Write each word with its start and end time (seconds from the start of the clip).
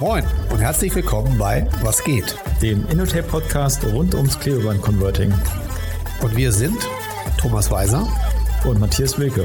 Moin 0.00 0.24
und 0.50 0.60
herzlich 0.60 0.94
willkommen 0.94 1.36
bei 1.38 1.66
Was 1.82 2.04
geht? 2.04 2.36
Dem 2.62 2.86
InnoTape-Podcast 2.88 3.84
rund 3.86 4.14
ums 4.14 4.38
Klebeband-Converting. 4.38 5.34
Und 6.22 6.36
wir 6.36 6.52
sind 6.52 6.78
Thomas 7.36 7.68
Weiser 7.72 8.06
und 8.64 8.78
Matthias 8.78 9.18
Wilke. 9.18 9.44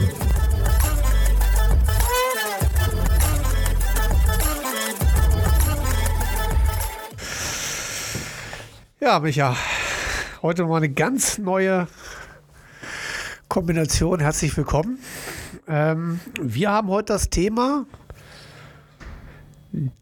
Ja, 9.00 9.20
Micha, 9.20 9.57
heute 10.43 10.66
mal 10.66 10.77
eine 10.77 10.89
ganz 10.89 11.39
neue 11.39 11.88
Kombination. 13.54 14.20
Herzlich 14.20 14.58
willkommen. 14.58 14.98
Ähm, 15.68 16.20
wir 16.41 16.72
haben 16.72 16.88
heute 16.88 17.14
das 17.14 17.30
Thema 17.30 17.86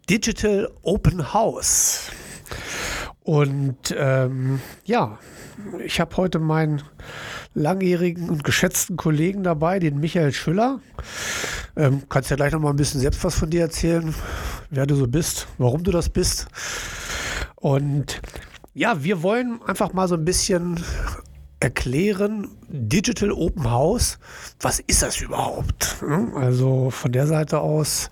Digital 0.09 0.71
Open 0.83 1.33
House. 1.33 2.11
Und 3.23 3.93
ähm, 3.97 4.61
ja, 4.85 5.19
ich 5.83 5.99
habe 5.99 6.15
heute 6.15 6.39
meinen 6.39 6.81
langjährigen 7.53 8.29
und 8.29 8.45
geschätzten 8.45 8.95
Kollegen 8.95 9.43
dabei, 9.43 9.79
den 9.79 9.99
Michael 9.99 10.31
Schüller. 10.31 10.79
Ähm, 11.75 12.03
kannst 12.07 12.29
ja 12.29 12.37
gleich 12.37 12.53
noch 12.53 12.61
mal 12.61 12.69
ein 12.69 12.77
bisschen 12.77 13.01
selbst 13.01 13.21
was 13.25 13.35
von 13.35 13.49
dir 13.49 13.63
erzählen, 13.63 14.15
wer 14.69 14.85
du 14.85 14.95
so 14.95 15.07
bist, 15.07 15.49
warum 15.57 15.83
du 15.83 15.91
das 15.91 16.07
bist. 16.07 16.47
Und 17.57 18.21
ja, 18.73 19.03
wir 19.03 19.21
wollen 19.23 19.61
einfach 19.67 19.91
mal 19.91 20.07
so 20.07 20.15
ein 20.15 20.23
bisschen 20.23 20.81
erklären, 21.61 22.49
Digital 22.67 23.31
Open 23.31 23.69
House, 23.69 24.19
was 24.59 24.79
ist 24.79 25.01
das 25.01 25.21
überhaupt? 25.21 26.03
Also 26.35 26.89
von 26.89 27.11
der 27.11 27.27
Seite 27.27 27.59
aus 27.59 28.09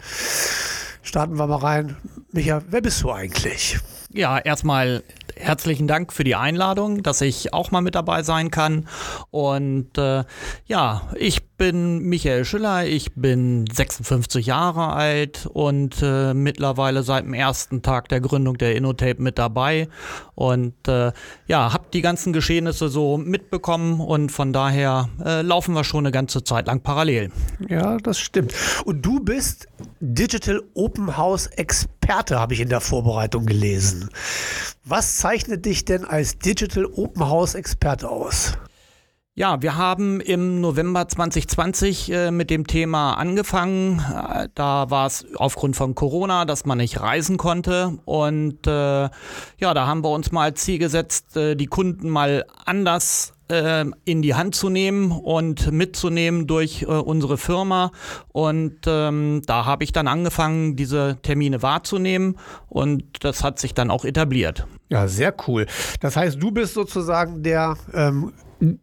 starten 1.02 1.38
wir 1.38 1.48
mal 1.48 1.58
rein. 1.58 1.98
Micha, 2.32 2.62
wer 2.70 2.82
bist 2.82 3.02
du 3.02 3.12
eigentlich? 3.12 3.80
Ja, 4.14 4.38
erstmal 4.38 5.04
herzlichen 5.40 5.88
Dank 5.88 6.14
für 6.14 6.24
die 6.24 6.36
Einladung, 6.36 7.02
dass 7.02 7.22
ich 7.22 7.54
auch 7.54 7.72
mal 7.72 7.82
mit 7.82 7.96
dabei 7.96 8.24
sein 8.24 8.52
kann. 8.52 8.88
Und 9.32 9.98
äh, 9.98 10.24
ja, 10.66 11.02
ich 11.16 11.50
bin 11.60 12.00
Michael 12.00 12.46
Schüller, 12.46 12.86
ich 12.86 13.14
bin 13.16 13.66
56 13.72 14.46
Jahre 14.46 14.94
alt 14.94 15.46
und 15.52 16.02
äh, 16.02 16.34
mittlerweile 16.34 17.04
seit 17.04 17.26
dem 17.26 17.34
ersten 17.34 17.82
Tag 17.82 18.08
der 18.10 18.22
Gründung 18.22 18.58
der 18.58 18.76
InnoTape 18.76 19.22
mit 19.22 19.38
dabei 19.38 19.90
und 20.36 20.88
äh, 20.88 21.12
ja, 21.48 21.74
habe 21.74 21.86
die 21.92 22.02
ganzen 22.02 22.32
Geschehnisse 22.32 22.88
so 22.88 23.18
mitbekommen 23.18 24.00
und 24.00 24.32
von 24.32 24.54
daher 24.54 25.10
äh, 25.24 25.42
laufen 25.42 25.76
wir 25.76 25.84
schon 25.84 26.06
eine 26.06 26.12
ganze 26.12 26.44
Zeit 26.44 26.68
lang 26.68 26.82
parallel. 26.82 27.32
Ja, 27.68 27.98
das 27.98 28.20
stimmt. 28.20 28.54
Und 28.86 29.06
du 29.06 29.20
bist 29.20 29.68
Digital 30.02 30.62
Open 30.76 31.18
House 31.18 31.48
Experte, 31.48 32.40
habe 32.40 32.54
ich 32.54 32.62
in 32.62 32.70
der 32.70 32.80
Vorbereitung 32.80 33.46
gelesen. 33.46 34.10
Was 34.86 35.18
zeichnet 35.18 35.66
dich 35.66 35.84
denn 35.84 36.06
als 36.06 36.40
Digital 36.40 36.86
Open 36.86 37.28
House 37.28 37.54
Experte 37.54 38.10
aus? 38.10 38.54
Ja, 39.36 39.62
wir 39.62 39.76
haben 39.76 40.22
im 40.22 40.62
November 40.62 41.08
2020 41.08 42.12
äh, 42.12 42.32
mit 42.32 42.50
dem 42.50 42.66
Thema 42.66 43.14
angefangen. 43.14 44.00
Äh, 44.00 44.48
da 44.56 44.90
war 44.90 45.08
es 45.08 45.26
aufgrund 45.36 45.76
von 45.76 45.96
Corona, 45.96 46.46
dass 46.46 46.66
man 46.66 46.78
nicht 46.78 47.00
reisen 47.02 47.38
konnte. 47.38 48.00
Und 48.06 48.68
äh, 48.68 48.72
ja, 48.72 49.74
da 49.74 49.86
haben 49.86 50.04
wir 50.04 50.12
uns 50.12 50.32
mal 50.32 50.54
Ziel 50.54 50.80
gesetzt, 50.80 51.36
äh, 51.36 51.56
die 51.56 51.68
Kunden 51.68 52.10
mal 52.10 52.46
anders 52.66 53.34
äh, 53.50 53.86
in 54.06 54.22
die 54.22 54.36
Hand 54.36 54.56
zu 54.56 54.70
nehmen 54.70 55.12
und 55.12 55.72
mitzunehmen 55.72 56.48
durch 56.48 56.84
äh, 56.84 56.86
unsere 56.86 57.38
Firma. 57.38 57.92
Und 58.32 58.80
ähm, 58.88 59.42
da 59.46 59.66
habe 59.66 59.84
ich 59.84 59.92
dann 59.92 60.08
angefangen, 60.08 60.76
diese 60.76 61.18
Termine 61.22 61.62
wahrzunehmen 61.62 62.38
und 62.68 63.04
das 63.24 63.44
hat 63.44 63.60
sich 63.60 63.74
dann 63.74 63.92
auch 63.92 64.06
etabliert. 64.06 64.68
Ja, 64.90 65.08
sehr 65.08 65.34
cool. 65.48 65.66
Das 66.00 66.16
heißt, 66.16 66.42
du 66.42 66.52
bist 66.52 66.74
sozusagen 66.74 67.44
der 67.44 67.78
ähm, 67.94 68.34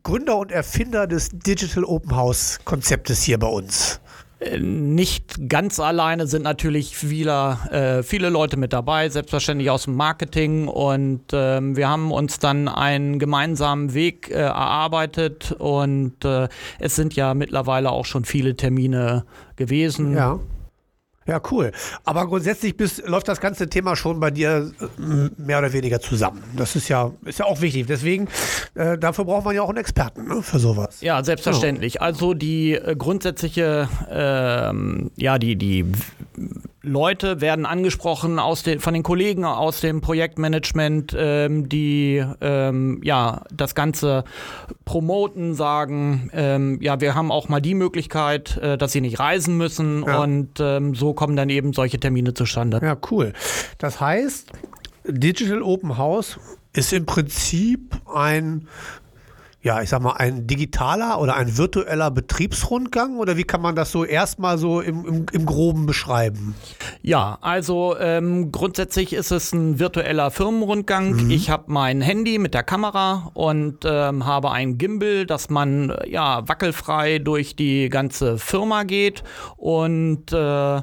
Gründer 0.02 0.38
und 0.38 0.52
Erfinder 0.52 1.06
des 1.06 1.28
Digital 1.30 1.84
Open 1.84 2.16
House 2.16 2.60
Konzeptes 2.64 3.22
hier 3.22 3.38
bei 3.38 3.48
uns. 3.48 4.00
Äh, 4.38 4.58
nicht 4.58 5.48
ganz 5.48 5.80
alleine 5.80 6.26
sind 6.26 6.42
natürlich 6.42 6.96
viele, 6.96 7.58
äh, 7.70 8.02
viele 8.02 8.28
Leute 8.28 8.56
mit 8.56 8.72
dabei, 8.72 9.08
selbstverständlich 9.08 9.70
aus 9.70 9.84
dem 9.84 9.96
Marketing. 9.96 10.68
Und 10.68 11.22
ähm, 11.32 11.76
wir 11.76 11.88
haben 11.88 12.12
uns 12.12 12.38
dann 12.38 12.68
einen 12.68 13.18
gemeinsamen 13.18 13.94
Weg 13.94 14.30
äh, 14.30 14.34
erarbeitet. 14.34 15.52
Und 15.52 16.24
äh, 16.24 16.48
es 16.78 16.96
sind 16.96 17.14
ja 17.16 17.34
mittlerweile 17.34 17.90
auch 17.90 18.04
schon 18.04 18.24
viele 18.24 18.56
Termine 18.56 19.24
gewesen. 19.56 20.14
Ja. 20.14 20.38
Ja, 21.26 21.40
cool. 21.50 21.72
Aber 22.04 22.26
grundsätzlich 22.26 22.76
bist, 22.76 23.06
läuft 23.06 23.28
das 23.28 23.40
ganze 23.40 23.68
Thema 23.68 23.96
schon 23.96 24.20
bei 24.20 24.30
dir 24.30 24.70
äh, 24.80 25.42
mehr 25.42 25.58
oder 25.58 25.72
weniger 25.72 26.00
zusammen. 26.00 26.42
Das 26.56 26.76
ist 26.76 26.88
ja, 26.88 27.12
ist 27.24 27.38
ja 27.40 27.46
auch 27.46 27.60
wichtig. 27.60 27.86
Deswegen, 27.86 28.28
äh, 28.74 28.96
dafür 28.96 29.24
braucht 29.24 29.44
man 29.44 29.54
ja 29.54 29.62
auch 29.62 29.68
einen 29.68 29.78
Experten 29.78 30.28
ne, 30.28 30.42
für 30.42 30.58
sowas. 30.58 31.00
Ja, 31.00 31.22
selbstverständlich. 31.24 31.94
Ja. 31.94 32.00
Also 32.02 32.34
die 32.34 32.74
äh, 32.74 32.94
grundsätzliche, 32.96 33.88
ähm, 34.08 35.10
ja, 35.16 35.38
die, 35.38 35.56
die 35.56 35.84
Leute 36.86 37.40
werden 37.40 37.66
angesprochen 37.66 38.38
aus 38.38 38.62
den, 38.62 38.78
von 38.78 38.94
den 38.94 39.02
Kollegen 39.02 39.44
aus 39.44 39.80
dem 39.80 40.00
Projektmanagement, 40.00 41.14
ähm, 41.18 41.68
die 41.68 42.24
ähm, 42.40 43.00
ja 43.02 43.42
das 43.52 43.74
Ganze 43.74 44.22
promoten, 44.84 45.54
sagen, 45.54 46.30
ähm, 46.32 46.78
ja, 46.80 47.00
wir 47.00 47.16
haben 47.16 47.32
auch 47.32 47.48
mal 47.48 47.60
die 47.60 47.74
Möglichkeit, 47.74 48.56
äh, 48.58 48.78
dass 48.78 48.92
sie 48.92 49.00
nicht 49.00 49.18
reisen 49.18 49.56
müssen 49.56 50.04
ja. 50.06 50.22
und 50.22 50.60
ähm, 50.60 50.94
so 50.94 51.12
kommen 51.12 51.34
dann 51.36 51.50
eben 51.50 51.72
solche 51.72 51.98
Termine 51.98 52.34
zustande. 52.34 52.80
Ja, 52.80 52.96
cool. 53.10 53.32
Das 53.78 54.00
heißt, 54.00 54.52
Digital 55.08 55.62
Open 55.62 55.98
House 55.98 56.38
ist 56.72 56.92
im 56.92 57.04
Prinzip 57.04 57.96
ein 58.14 58.68
ja, 59.66 59.82
ich 59.82 59.88
sag 59.88 60.00
mal, 60.00 60.12
ein 60.12 60.46
digitaler 60.46 61.20
oder 61.20 61.34
ein 61.34 61.58
virtueller 61.58 62.12
Betriebsrundgang 62.12 63.16
oder 63.16 63.36
wie 63.36 63.42
kann 63.42 63.60
man 63.60 63.74
das 63.74 63.90
so 63.90 64.04
erstmal 64.04 64.58
so 64.58 64.80
im, 64.80 65.04
im, 65.04 65.26
im 65.32 65.44
Groben 65.44 65.86
beschreiben? 65.86 66.54
Ja, 67.02 67.38
also 67.40 67.96
ähm, 67.98 68.52
grundsätzlich 68.52 69.12
ist 69.12 69.32
es 69.32 69.52
ein 69.52 69.80
virtueller 69.80 70.30
Firmenrundgang. 70.30 71.24
Mhm. 71.24 71.30
Ich 71.30 71.50
habe 71.50 71.64
mein 71.66 72.00
Handy 72.00 72.38
mit 72.38 72.54
der 72.54 72.62
Kamera 72.62 73.32
und 73.34 73.78
ähm, 73.84 74.24
habe 74.24 74.52
ein 74.52 74.78
Gimbal, 74.78 75.26
dass 75.26 75.50
man 75.50 75.92
ja 76.06 76.48
wackelfrei 76.48 77.18
durch 77.18 77.56
die 77.56 77.88
ganze 77.88 78.38
Firma 78.38 78.84
geht 78.84 79.24
und 79.56 80.32
äh, 80.32 80.82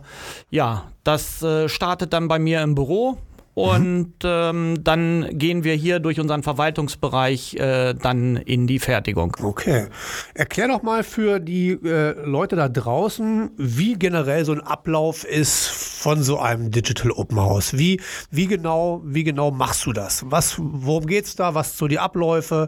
ja, 0.50 0.84
das 1.06 1.42
äh, 1.42 1.70
startet 1.70 2.12
dann 2.12 2.28
bei 2.28 2.38
mir 2.38 2.62
im 2.62 2.76
Büro 2.76 3.18
und 3.53 4.14
ähm, 4.24 4.84
dann 4.84 5.28
gehen 5.38 5.64
wir 5.64 5.75
hier 5.75 6.00
durch 6.00 6.19
unseren 6.19 6.41
Verwaltungsbereich 6.41 7.56
äh, 7.56 7.94
dann 7.94 8.36
in 8.38 8.66
die 8.66 8.80
Fertigung. 8.80 9.36
Okay. 9.41 9.88
Erklär 10.34 10.69
doch 10.69 10.81
mal 10.81 11.03
für 11.03 11.40
die 11.40 11.72
äh, 11.72 12.16
Leute 12.25 12.56
da 12.56 12.68
draußen, 12.68 13.52
wie 13.58 13.94
generell 13.94 14.44
so 14.46 14.53
ein 14.53 14.62
Ablauf 14.62 15.24
ist 15.24 15.93
von 16.03 16.22
so 16.22 16.38
einem 16.38 16.69
Digital 16.69 17.12
Open 17.12 17.40
House. 17.40 17.78
Wie, 17.78 18.02
wie, 18.30 18.47
genau, 18.47 19.02
wie 19.06 19.24
genau 19.24 19.52
machst 19.52 19.86
du 19.86 19.94
das? 19.94 20.25
Was, 20.28 20.56
worum 20.58 21.06
geht's 21.06 21.38
da? 21.38 21.56
Was 21.56 21.78
so 21.78 21.88
die 21.88 21.97
Abläufe? 21.97 22.68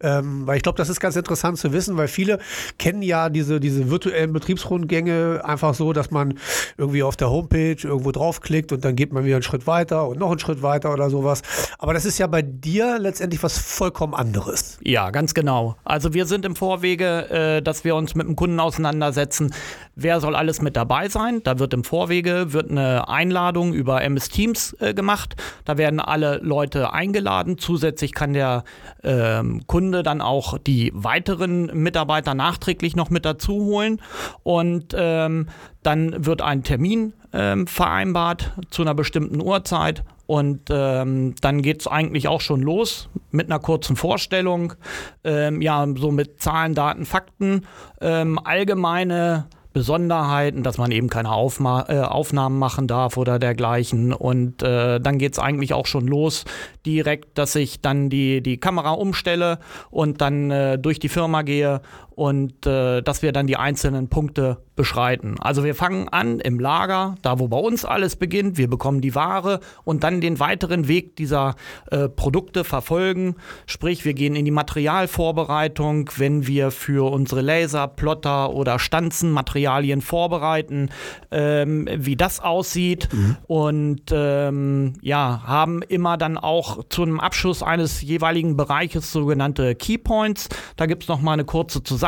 Ähm, 0.00 0.46
weil 0.46 0.58
ich 0.58 0.62
glaube, 0.62 0.78
das 0.78 0.88
ist 0.88 1.00
ganz 1.00 1.16
interessant 1.16 1.58
zu 1.58 1.72
wissen, 1.72 1.96
weil 1.96 2.06
viele 2.06 2.38
kennen 2.78 3.02
ja 3.02 3.28
diese, 3.28 3.58
diese 3.58 3.90
virtuellen 3.90 4.32
Betriebsrundgänge 4.32 5.40
einfach 5.44 5.74
so, 5.74 5.92
dass 5.92 6.12
man 6.12 6.38
irgendwie 6.78 7.02
auf 7.02 7.16
der 7.16 7.28
Homepage 7.28 7.76
irgendwo 7.82 8.12
draufklickt 8.12 8.70
und 8.70 8.84
dann 8.84 8.94
geht 8.94 9.12
man 9.12 9.24
wieder 9.24 9.34
einen 9.34 9.42
Schritt 9.42 9.66
weiter 9.66 10.06
und 10.06 10.20
noch 10.20 10.30
einen 10.30 10.38
Schritt 10.38 10.62
weiter 10.62 10.92
oder 10.92 11.10
sowas. 11.10 11.42
Aber 11.80 11.92
das 11.92 12.04
ist 12.04 12.18
ja 12.18 12.28
bei 12.28 12.42
dir 12.42 13.00
letztendlich 13.00 13.42
was 13.42 13.58
vollkommen 13.58 14.14
anderes. 14.14 14.78
Ja, 14.80 15.10
ganz 15.10 15.34
genau. 15.34 15.74
Also 15.82 16.14
wir 16.14 16.26
sind 16.26 16.44
im 16.44 16.54
Vorwege, 16.54 17.30
äh, 17.30 17.62
dass 17.62 17.82
wir 17.82 17.96
uns 17.96 18.14
mit 18.14 18.28
dem 18.28 18.36
Kunden 18.36 18.60
auseinandersetzen. 18.60 19.52
Wer 19.96 20.20
soll 20.20 20.36
alles 20.36 20.62
mit 20.62 20.76
dabei 20.76 21.08
sein? 21.08 21.40
Da 21.42 21.58
wird 21.58 21.74
im 21.74 21.82
Vorwege 21.82 22.52
wird 22.52 22.75
eine 22.76 23.08
Einladung 23.08 23.72
über 23.72 24.02
MS 24.02 24.28
Teams 24.28 24.76
äh, 24.80 24.94
gemacht. 24.94 25.36
Da 25.64 25.78
werden 25.78 26.00
alle 26.00 26.38
Leute 26.38 26.92
eingeladen. 26.92 27.58
Zusätzlich 27.58 28.12
kann 28.12 28.32
der 28.32 28.64
äh, 29.02 29.42
Kunde 29.66 30.02
dann 30.02 30.20
auch 30.20 30.58
die 30.58 30.92
weiteren 30.94 31.66
Mitarbeiter 31.66 32.34
nachträglich 32.34 32.96
noch 32.96 33.10
mit 33.10 33.24
dazu 33.24 33.64
holen. 33.64 34.00
Und 34.42 34.94
ähm, 34.96 35.48
dann 35.82 36.26
wird 36.26 36.42
ein 36.42 36.62
Termin 36.62 37.12
ähm, 37.32 37.66
vereinbart 37.66 38.52
zu 38.70 38.82
einer 38.82 38.94
bestimmten 38.94 39.40
Uhrzeit 39.40 40.04
und 40.26 40.70
ähm, 40.70 41.34
dann 41.40 41.62
geht 41.62 41.80
es 41.80 41.86
eigentlich 41.86 42.26
auch 42.26 42.40
schon 42.40 42.60
los 42.60 43.08
mit 43.30 43.46
einer 43.46 43.60
kurzen 43.60 43.94
Vorstellung, 43.94 44.74
ähm, 45.22 45.62
ja, 45.62 45.86
so 45.96 46.10
mit 46.10 46.42
Zahlen, 46.42 46.74
Daten, 46.74 47.06
Fakten, 47.06 47.66
ähm, 48.00 48.38
allgemeine 48.42 49.46
Besonderheiten, 49.76 50.62
dass 50.62 50.78
man 50.78 50.90
eben 50.90 51.10
keine 51.10 51.30
Aufma 51.32 51.84
äh, 51.90 51.98
Aufnahmen 51.98 52.58
machen 52.58 52.86
darf 52.86 53.18
oder 53.18 53.38
dergleichen. 53.38 54.14
Und 54.14 54.62
äh, 54.62 54.98
dann 54.98 55.18
geht 55.18 55.34
es 55.34 55.38
eigentlich 55.38 55.74
auch 55.74 55.84
schon 55.84 56.06
los, 56.06 56.46
direkt, 56.86 57.36
dass 57.36 57.54
ich 57.56 57.82
dann 57.82 58.08
die, 58.08 58.40
die 58.40 58.56
Kamera 58.56 58.92
umstelle 58.92 59.58
und 59.90 60.22
dann 60.22 60.50
äh, 60.50 60.78
durch 60.78 60.98
die 60.98 61.10
Firma 61.10 61.42
gehe 61.42 61.82
und 62.16 62.66
äh, 62.66 63.02
dass 63.02 63.22
wir 63.22 63.30
dann 63.30 63.46
die 63.46 63.56
einzelnen 63.56 64.08
Punkte 64.08 64.56
beschreiten. 64.74 65.36
Also 65.40 65.64
wir 65.64 65.74
fangen 65.74 66.08
an 66.08 66.38
im 66.38 66.60
Lager, 66.60 67.16
da 67.22 67.38
wo 67.38 67.48
bei 67.48 67.58
uns 67.58 67.84
alles 67.84 68.16
beginnt. 68.16 68.58
Wir 68.58 68.68
bekommen 68.68 69.00
die 69.00 69.14
Ware 69.14 69.60
und 69.84 70.04
dann 70.04 70.20
den 70.20 70.38
weiteren 70.38 70.86
Weg 70.86 71.16
dieser 71.16 71.56
äh, 71.90 72.08
Produkte 72.08 72.62
verfolgen. 72.62 73.36
Sprich, 73.64 74.04
wir 74.04 74.14
gehen 74.14 74.36
in 74.36 74.44
die 74.44 74.50
Materialvorbereitung, 74.50 76.10
wenn 76.16 76.46
wir 76.46 76.70
für 76.70 77.10
unsere 77.10 77.40
Laser, 77.40 77.88
Plotter 77.88 78.52
oder 78.52 78.78
Stanzenmaterialien 78.78 80.02
vorbereiten, 80.02 80.90
ähm, 81.30 81.88
wie 81.92 82.16
das 82.16 82.40
aussieht. 82.40 83.08
Mhm. 83.12 83.36
Und 83.46 84.02
ähm, 84.12 84.92
ja, 85.00 85.42
haben 85.46 85.82
immer 85.82 86.18
dann 86.18 86.36
auch 86.36 86.84
zu 86.88 87.02
einem 87.02 87.18
Abschluss 87.20 87.62
eines 87.62 88.02
jeweiligen 88.02 88.56
Bereiches 88.56 89.10
sogenannte 89.10 89.74
Keypoints. 89.74 90.48
Da 90.76 90.86
gibt 90.86 91.04
es 91.04 91.08
nochmal 91.08 91.34
eine 91.34 91.44
kurze 91.44 91.82
Zusammenfassung, 91.82 92.05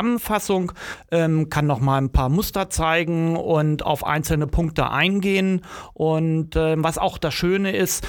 ähm, 1.11 1.49
kann 1.49 1.67
nochmal 1.67 2.01
ein 2.01 2.11
paar 2.11 2.29
Muster 2.29 2.49
Muster 2.49 2.71
zeigen 2.71 3.37
und 3.37 3.85
auf 3.85 4.05
einzelne 4.07 4.47
Punkte 4.47 4.91
eingehen. 4.91 5.63
Und 5.93 6.57
äh, 6.57 6.77
was 6.79 6.99
auch 6.99 7.19
das 7.19 7.35
Schöne 7.35 7.77
ist, 7.77 8.07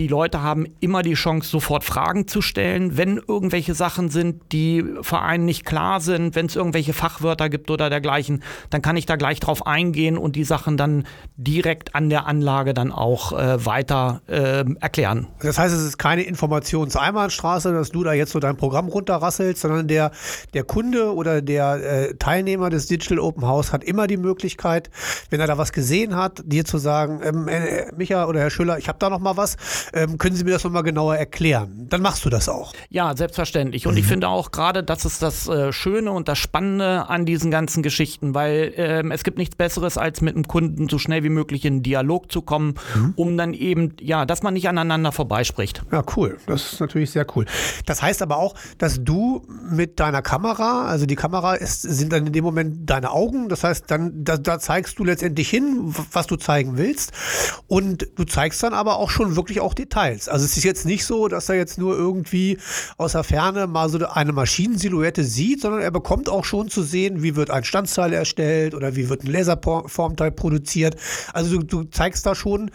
die 0.00 0.06
Leute 0.06 0.42
haben 0.42 0.64
immer 0.80 1.02
die 1.02 1.12
Chance, 1.12 1.50
sofort 1.50 1.84
Fragen 1.84 2.26
zu 2.26 2.40
stellen, 2.40 2.96
wenn 2.96 3.18
irgendwelche 3.18 3.74
Sachen 3.74 4.08
sind, 4.08 4.50
die 4.50 4.82
Vereinen 5.02 5.44
nicht 5.44 5.66
klar 5.66 6.00
sind, 6.00 6.34
wenn 6.34 6.46
es 6.46 6.56
irgendwelche 6.56 6.94
Fachwörter 6.94 7.50
gibt 7.50 7.70
oder 7.70 7.90
dergleichen, 7.90 8.42
dann 8.70 8.80
kann 8.80 8.96
ich 8.96 9.04
da 9.04 9.16
gleich 9.16 9.40
drauf 9.40 9.66
eingehen 9.66 10.16
und 10.16 10.36
die 10.36 10.44
Sachen 10.44 10.78
dann 10.78 11.04
direkt 11.36 11.94
an 11.94 12.08
der 12.08 12.26
Anlage 12.26 12.72
dann 12.72 12.92
auch 12.92 13.34
äh, 13.34 13.66
weiter 13.66 14.22
äh, 14.26 14.64
erklären. 14.80 15.26
Das 15.40 15.58
heißt, 15.58 15.74
es 15.74 15.82
ist 15.82 15.98
keine 15.98 16.22
Informationseinbahnstraße, 16.22 17.70
dass 17.74 17.90
du 17.90 18.02
da 18.02 18.14
jetzt 18.14 18.32
so 18.32 18.40
dein 18.40 18.56
Programm 18.56 18.88
runterrasselst, 18.88 19.60
sondern 19.60 19.86
der, 19.86 20.12
der 20.54 20.64
Kunde 20.64 21.14
oder 21.14 21.42
der 21.42 21.74
äh, 21.74 22.14
Teilnehmer 22.14 22.70
des 22.70 22.86
Digital 22.86 23.18
Open 23.18 23.46
House 23.46 23.70
hat 23.70 23.84
immer 23.84 24.06
die 24.06 24.16
Möglichkeit, 24.16 24.88
wenn 25.28 25.40
er 25.40 25.46
da 25.46 25.58
was 25.58 25.74
gesehen 25.74 26.16
hat, 26.16 26.40
dir 26.46 26.64
zu 26.64 26.78
sagen, 26.78 27.20
ähm, 27.22 27.48
äh, 27.48 27.92
Micha 27.94 28.24
oder 28.24 28.40
Herr 28.40 28.50
Schüller, 28.50 28.78
ich 28.78 28.88
habe 28.88 28.98
da 28.98 29.10
noch 29.10 29.20
mal 29.20 29.36
was, 29.36 29.58
ähm, 29.92 30.18
können 30.18 30.36
Sie 30.36 30.44
mir 30.44 30.52
das 30.52 30.64
nochmal 30.64 30.82
genauer 30.82 31.16
erklären? 31.16 31.86
Dann 31.88 32.02
machst 32.02 32.24
du 32.24 32.30
das 32.30 32.48
auch. 32.48 32.72
Ja, 32.88 33.16
selbstverständlich. 33.16 33.86
Und 33.86 33.94
mhm. 33.94 33.98
ich 34.00 34.06
finde 34.06 34.28
auch 34.28 34.50
gerade, 34.50 34.82
das 34.82 35.04
ist 35.04 35.22
das 35.22 35.48
äh, 35.48 35.72
Schöne 35.72 36.12
und 36.12 36.28
das 36.28 36.38
Spannende 36.38 37.08
an 37.08 37.26
diesen 37.26 37.50
ganzen 37.50 37.82
Geschichten, 37.82 38.34
weil 38.34 38.72
ähm, 38.76 39.10
es 39.10 39.24
gibt 39.24 39.38
nichts 39.38 39.56
Besseres, 39.56 39.98
als 39.98 40.20
mit 40.20 40.34
einem 40.34 40.46
Kunden 40.46 40.88
so 40.88 40.98
schnell 40.98 41.24
wie 41.24 41.28
möglich 41.28 41.64
in 41.64 41.82
Dialog 41.82 42.30
zu 42.30 42.42
kommen, 42.42 42.74
mhm. 42.94 43.12
um 43.16 43.36
dann 43.36 43.54
eben, 43.54 43.94
ja, 44.00 44.26
dass 44.26 44.42
man 44.42 44.54
nicht 44.54 44.68
aneinander 44.68 45.12
vorbeispricht. 45.12 45.82
Ja, 45.90 46.04
cool. 46.16 46.38
Das 46.46 46.72
ist 46.72 46.80
natürlich 46.80 47.10
sehr 47.10 47.26
cool. 47.36 47.46
Das 47.86 48.02
heißt 48.02 48.22
aber 48.22 48.36
auch, 48.36 48.54
dass 48.78 49.02
du 49.02 49.42
mit 49.70 50.00
deiner 50.00 50.22
Kamera, 50.22 50.86
also 50.86 51.06
die 51.06 51.16
Kamera 51.16 51.54
ist, 51.54 51.82
sind 51.82 52.12
dann 52.12 52.26
in 52.26 52.32
dem 52.32 52.44
Moment 52.44 52.88
deine 52.88 53.10
Augen. 53.10 53.48
Das 53.48 53.64
heißt, 53.64 53.90
dann 53.90 54.24
da, 54.24 54.36
da 54.36 54.58
zeigst 54.58 54.98
du 54.98 55.04
letztendlich 55.04 55.48
hin, 55.50 55.94
was 56.12 56.26
du 56.26 56.36
zeigen 56.36 56.76
willst. 56.76 57.12
Und 57.66 58.08
du 58.16 58.24
zeigst 58.24 58.62
dann 58.62 58.74
aber 58.74 58.96
auch 58.96 59.10
schon 59.10 59.36
wirklich 59.36 59.60
auch 59.60 59.74
Details. 59.80 60.28
Also 60.28 60.44
es 60.44 60.56
ist 60.56 60.64
jetzt 60.64 60.86
nicht 60.86 61.04
so, 61.04 61.28
dass 61.28 61.48
er 61.48 61.56
jetzt 61.56 61.78
nur 61.78 61.96
irgendwie 61.96 62.58
aus 62.98 63.12
der 63.12 63.24
Ferne 63.24 63.66
mal 63.66 63.88
so 63.88 64.06
eine 64.06 64.32
Maschinensilhouette 64.32 65.24
sieht, 65.24 65.62
sondern 65.62 65.80
er 65.80 65.90
bekommt 65.90 66.28
auch 66.28 66.44
schon 66.44 66.68
zu 66.68 66.82
sehen, 66.82 67.22
wie 67.22 67.36
wird 67.36 67.50
ein 67.50 67.64
Standsteil 67.64 68.12
erstellt 68.12 68.74
oder 68.74 68.96
wie 68.96 69.08
wird 69.08 69.24
ein 69.24 69.32
Laserformteil 69.32 70.30
produziert. 70.32 70.96
Also 71.32 71.58
du, 71.58 71.64
du 71.64 71.84
zeigst 71.84 72.26
da 72.26 72.34
schon 72.34 72.70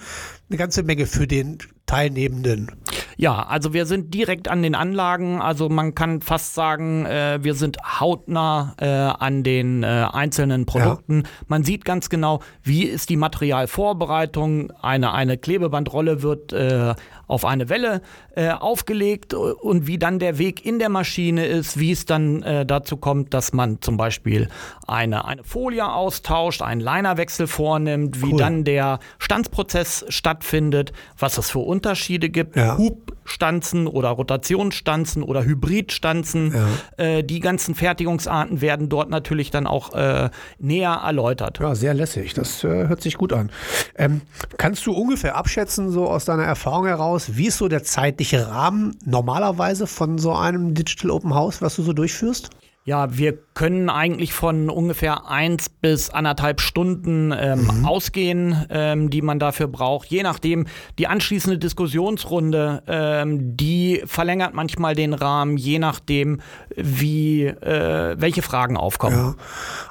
eine 0.49 0.57
ganze 0.57 0.83
Menge 0.83 1.05
für 1.05 1.27
den 1.27 1.59
Teilnehmenden. 1.85 2.71
Ja, 3.17 3.43
also 3.43 3.73
wir 3.73 3.85
sind 3.85 4.13
direkt 4.13 4.47
an 4.47 4.61
den 4.61 4.75
Anlagen. 4.75 5.41
Also 5.41 5.69
man 5.69 5.95
kann 5.95 6.21
fast 6.21 6.53
sagen, 6.53 7.05
äh, 7.05 7.39
wir 7.41 7.53
sind 7.53 7.77
hautnah 7.99 8.75
äh, 8.77 8.85
an 8.87 9.43
den 9.43 9.83
äh, 9.83 10.07
einzelnen 10.11 10.65
Produkten. 10.65 11.21
Ja. 11.23 11.29
Man 11.47 11.63
sieht 11.63 11.85
ganz 11.85 12.09
genau, 12.09 12.41
wie 12.63 12.83
ist 12.83 13.09
die 13.09 13.17
Materialvorbereitung. 13.17 14.71
Eine, 14.81 15.13
eine 15.13 15.37
Klebebandrolle 15.37 16.21
wird 16.21 16.53
äh, 16.53 16.95
auf 17.27 17.45
eine 17.45 17.69
Welle 17.69 18.01
äh, 18.35 18.49
aufgelegt 18.49 19.33
und 19.33 19.87
wie 19.87 19.97
dann 19.97 20.19
der 20.19 20.37
Weg 20.37 20.65
in 20.65 20.79
der 20.79 20.89
Maschine 20.89 21.45
ist, 21.45 21.79
wie 21.79 21.91
es 21.91 22.05
dann 22.05 22.43
äh, 22.43 22.65
dazu 22.65 22.97
kommt, 22.97 23.33
dass 23.33 23.53
man 23.53 23.81
zum 23.81 23.97
Beispiel 23.97 24.49
eine, 24.87 25.25
eine 25.25 25.43
Folie 25.43 25.91
austauscht, 25.91 26.61
einen 26.61 26.81
Linerwechsel 26.81 27.47
vornimmt, 27.47 28.21
wie 28.21 28.33
cool. 28.33 28.39
dann 28.39 28.63
der 28.63 28.99
Stanzprozess 29.19 30.05
stattfindet, 30.09 30.93
was 31.17 31.37
es 31.37 31.49
für 31.49 31.59
Unterschiede 31.59 32.29
gibt, 32.29 32.55
ja. 32.55 32.77
Hubstanzen 33.25 33.87
oder 33.87 34.09
Rotationsstanzen 34.09 35.23
oder 35.23 35.43
Hybridstanzen. 35.43 36.53
Ja. 36.53 37.03
Äh, 37.03 37.23
die 37.23 37.39
ganzen 37.39 37.75
Fertigungsarten 37.75 38.61
werden 38.61 38.87
dort 38.87 39.09
natürlich 39.09 39.51
dann 39.51 39.67
auch 39.67 39.93
äh, 39.93 40.29
näher 40.59 41.01
erläutert. 41.03 41.59
Ja, 41.59 41.75
sehr 41.75 41.93
lässig. 41.93 42.33
Das 42.35 42.63
äh, 42.63 42.87
hört 42.87 43.01
sich 43.01 43.15
gut 43.17 43.33
an. 43.33 43.49
Ähm, 43.97 44.21
kannst 44.57 44.85
du 44.85 44.93
ungefähr 44.93 45.35
abschätzen, 45.35 45.89
so 45.91 46.07
aus 46.07 46.25
deiner 46.25 46.43
Erfahrung 46.43 46.85
heraus, 46.85 47.15
aus, 47.15 47.37
wie 47.37 47.47
ist 47.47 47.57
so 47.57 47.67
der 47.67 47.83
zeitliche 47.83 48.47
Rahmen 48.49 48.97
normalerweise 49.05 49.87
von 49.87 50.17
so 50.17 50.33
einem 50.33 50.73
Digital 50.73 51.11
Open 51.11 51.33
House, 51.33 51.61
was 51.61 51.75
du 51.75 51.83
so 51.83 51.93
durchführst? 51.93 52.49
Ja, 52.87 53.17
wir 53.17 53.35
können 53.55 53.89
eigentlich 53.89 54.31
von 54.33 54.69
ungefähr 54.69 55.27
eins 55.27 55.69
bis 55.69 56.11
anderthalb 56.11 56.61
Stunden 56.61 57.33
ähm, 57.35 57.63
mhm. 57.63 57.85
ausgehen, 57.85 58.65
ähm, 58.69 59.09
die 59.09 59.23
man 59.23 59.39
dafür 59.39 59.67
braucht. 59.67 60.09
Je 60.09 60.21
nachdem, 60.21 60.67
die 60.99 61.07
anschließende 61.07 61.57
Diskussionsrunde, 61.57 62.83
ähm, 62.85 63.57
die 63.57 64.03
verlängert 64.05 64.53
manchmal 64.53 64.93
den 64.93 65.15
Rahmen, 65.15 65.57
je 65.57 65.79
nachdem, 65.79 66.41
wie 66.75 67.45
äh, 67.45 68.17
welche 68.19 68.43
Fragen 68.43 68.77
aufkommen. 68.77 69.15
Ja, 69.15 69.35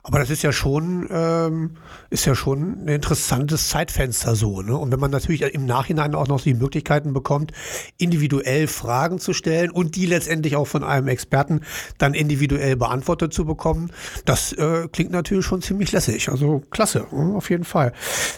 aber 0.04 0.20
das 0.20 0.30
ist 0.30 0.42
ja 0.42 0.52
schon, 0.52 1.08
ähm, 1.10 1.70
ist 2.10 2.26
ja 2.26 2.36
schon 2.36 2.84
ein 2.84 2.88
interessantes 2.88 3.70
Zeitfenster 3.70 4.36
so. 4.36 4.62
Ne? 4.62 4.76
Und 4.76 4.92
wenn 4.92 5.00
man 5.00 5.10
natürlich 5.10 5.42
im 5.42 5.66
Nachhinein 5.66 6.14
auch 6.14 6.28
noch 6.28 6.42
die 6.42 6.54
Möglichkeiten 6.54 7.12
bekommt, 7.12 7.50
individuell 7.98 8.68
Fragen 8.68 9.18
zu 9.18 9.32
stellen 9.32 9.72
und 9.72 9.96
die 9.96 10.06
letztendlich 10.06 10.54
auch 10.54 10.66
von 10.66 10.84
einem 10.84 11.08
Experten 11.08 11.62
dann 11.98 12.14
individuell 12.14 12.76
beantwortet 12.84 13.32
zu 13.32 13.46
bekommen. 13.46 13.90
Das 14.26 14.52
äh, 14.52 14.88
klingt 14.92 15.10
natürlich 15.10 15.46
schon 15.46 15.62
ziemlich 15.62 15.90
lässig. 15.92 16.28
Also 16.28 16.62
klasse, 16.70 17.06
hm, 17.10 17.34
auf 17.34 17.48
jeden 17.48 17.64
Fall. 17.64 17.92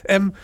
Ähm, 0.05 0.35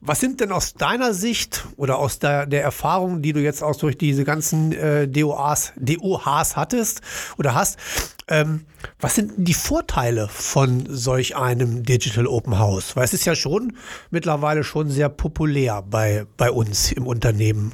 was 0.00 0.18
sind 0.18 0.40
denn 0.40 0.50
aus 0.50 0.74
deiner 0.74 1.14
Sicht 1.14 1.64
oder 1.76 2.00
aus 2.00 2.18
der, 2.18 2.46
der 2.46 2.64
Erfahrung, 2.64 3.22
die 3.22 3.32
du 3.32 3.40
jetzt 3.40 3.62
auch 3.62 3.76
durch 3.76 3.96
diese 3.96 4.24
ganzen 4.24 4.72
äh, 4.72 5.06
DOAs, 5.06 5.72
DOHs 5.76 6.56
hattest 6.56 7.02
oder 7.38 7.54
hast, 7.54 7.78
ähm, 8.26 8.64
was 8.98 9.14
sind 9.14 9.34
die 9.36 9.54
Vorteile 9.54 10.26
von 10.26 10.84
solch 10.88 11.36
einem 11.36 11.84
Digital 11.84 12.26
Open 12.26 12.58
House? 12.58 12.96
Weil 12.96 13.04
es 13.04 13.14
ist 13.14 13.24
ja 13.24 13.36
schon 13.36 13.76
mittlerweile 14.10 14.64
schon 14.64 14.90
sehr 14.90 15.08
populär 15.08 15.84
bei, 15.88 16.26
bei 16.36 16.50
uns 16.50 16.90
im 16.90 17.06
Unternehmen 17.06 17.72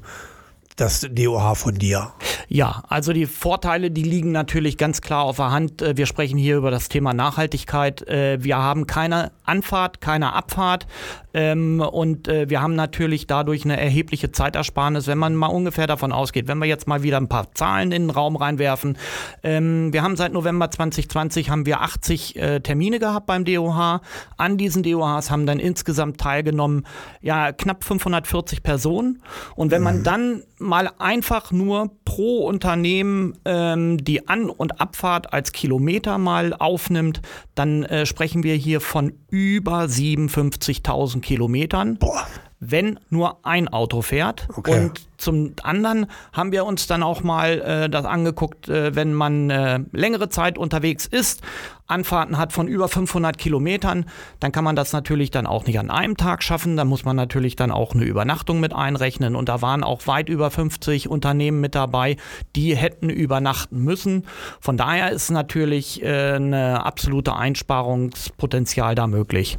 das 0.80 1.06
DOH 1.10 1.54
von 1.54 1.74
dir? 1.74 2.12
Ja, 2.48 2.82
also 2.88 3.12
die 3.12 3.26
Vorteile, 3.26 3.90
die 3.90 4.02
liegen 4.02 4.32
natürlich 4.32 4.78
ganz 4.78 5.02
klar 5.02 5.24
auf 5.24 5.36
der 5.36 5.50
Hand. 5.50 5.82
Äh, 5.82 5.96
wir 5.96 6.06
sprechen 6.06 6.38
hier 6.38 6.56
über 6.56 6.70
das 6.70 6.88
Thema 6.88 7.12
Nachhaltigkeit. 7.12 8.06
Äh, 8.08 8.42
wir 8.42 8.56
haben 8.56 8.86
keine 8.86 9.32
Anfahrt, 9.44 10.00
keine 10.00 10.32
Abfahrt 10.32 10.86
ähm, 11.34 11.80
und 11.80 12.26
äh, 12.28 12.48
wir 12.48 12.62
haben 12.62 12.74
natürlich 12.74 13.26
dadurch 13.26 13.64
eine 13.64 13.78
erhebliche 13.78 14.32
Zeitersparnis, 14.32 15.06
wenn 15.08 15.18
man 15.18 15.34
mal 15.34 15.48
ungefähr 15.48 15.86
davon 15.86 16.12
ausgeht. 16.12 16.48
Wenn 16.48 16.58
wir 16.58 16.66
jetzt 16.66 16.86
mal 16.86 17.02
wieder 17.02 17.18
ein 17.18 17.28
paar 17.28 17.52
Zahlen 17.54 17.92
in 17.92 18.04
den 18.04 18.10
Raum 18.10 18.36
reinwerfen. 18.36 18.96
Ähm, 19.42 19.92
wir 19.92 20.02
haben 20.02 20.16
seit 20.16 20.32
November 20.32 20.70
2020 20.70 21.50
haben 21.50 21.66
wir 21.66 21.80
80 21.82 22.38
Termine 22.62 22.98
gehabt 22.98 23.26
beim 23.26 23.44
DOH. 23.44 24.00
An 24.36 24.56
diesen 24.56 24.82
DOHs 24.82 25.30
haben 25.30 25.46
dann 25.46 25.58
insgesamt 25.58 26.18
teilgenommen 26.18 26.86
ja 27.20 27.52
knapp 27.52 27.84
540 27.84 28.62
Personen. 28.62 29.22
Und 29.54 29.70
wenn 29.70 29.82
man 29.82 29.98
mhm. 29.98 30.04
dann 30.04 30.42
mal 30.58 30.90
einfach 30.98 31.52
nur 31.52 31.90
pro 32.04 32.46
Unternehmen 32.46 33.38
ähm, 33.44 34.02
die 34.02 34.28
An- 34.28 34.50
und 34.50 34.80
Abfahrt 34.80 35.32
als 35.32 35.52
Kilometer 35.52 36.18
mal 36.18 36.54
aufnimmt, 36.54 37.20
dann 37.54 37.84
äh, 37.84 38.06
sprechen 38.06 38.42
wir 38.42 38.54
hier 38.54 38.80
von 38.80 39.12
über 39.30 39.84
57.000 39.84 41.20
Kilometern. 41.20 41.96
Boah 41.98 42.26
wenn 42.60 42.98
nur 43.10 43.44
ein 43.44 43.68
Auto 43.68 44.02
fährt. 44.02 44.48
Okay. 44.56 44.88
Und 44.88 45.08
zum 45.16 45.54
anderen 45.62 46.06
haben 46.32 46.52
wir 46.52 46.64
uns 46.64 46.86
dann 46.86 47.02
auch 47.02 47.22
mal 47.22 47.60
äh, 47.60 47.90
das 47.90 48.04
angeguckt, 48.04 48.68
äh, 48.68 48.94
wenn 48.94 49.14
man 49.14 49.50
äh, 49.50 49.80
längere 49.92 50.28
Zeit 50.28 50.58
unterwegs 50.58 51.06
ist, 51.06 51.42
Anfahrten 51.88 52.36
hat 52.36 52.52
von 52.52 52.68
über 52.68 52.86
500 52.86 53.38
Kilometern, 53.38 54.04
dann 54.40 54.52
kann 54.52 54.62
man 54.62 54.76
das 54.76 54.92
natürlich 54.92 55.30
dann 55.30 55.46
auch 55.46 55.66
nicht 55.66 55.78
an 55.78 55.90
einem 55.90 56.18
Tag 56.18 56.42
schaffen. 56.42 56.76
Da 56.76 56.84
muss 56.84 57.04
man 57.04 57.16
natürlich 57.16 57.56
dann 57.56 57.70
auch 57.70 57.94
eine 57.94 58.04
Übernachtung 58.04 58.60
mit 58.60 58.74
einrechnen. 58.74 59.34
Und 59.34 59.48
da 59.48 59.62
waren 59.62 59.82
auch 59.82 60.06
weit 60.06 60.28
über 60.28 60.50
50 60.50 61.08
Unternehmen 61.08 61.60
mit 61.60 61.74
dabei, 61.74 62.16
die 62.54 62.76
hätten 62.76 63.08
übernachten 63.08 63.82
müssen. 63.82 64.26
Von 64.60 64.76
daher 64.76 65.10
ist 65.10 65.30
natürlich 65.30 66.02
äh, 66.02 66.34
eine 66.34 66.84
absolute 66.84 67.34
Einsparungspotenzial 67.34 68.94
da 68.94 69.06
möglich. 69.06 69.58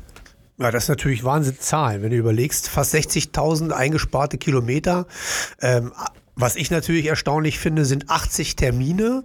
Ja, 0.61 0.71
das 0.71 0.83
ist 0.83 0.89
natürlich 0.89 1.23
Wahnsinn 1.23 1.57
Zahlen, 1.57 2.01
wenn 2.01 2.09
du 2.09 2.17
überlegst, 2.17 2.67
fast 2.67 2.93
60.000 2.93 3.71
eingesparte 3.71 4.37
Kilometer. 4.37 5.07
Ähm, 5.61 5.93
Was 6.35 6.55
ich 6.55 6.71
natürlich 6.71 7.05
erstaunlich 7.05 7.59
finde, 7.59 7.83
sind 7.83 8.09
80 8.09 8.55
Termine 8.55 9.23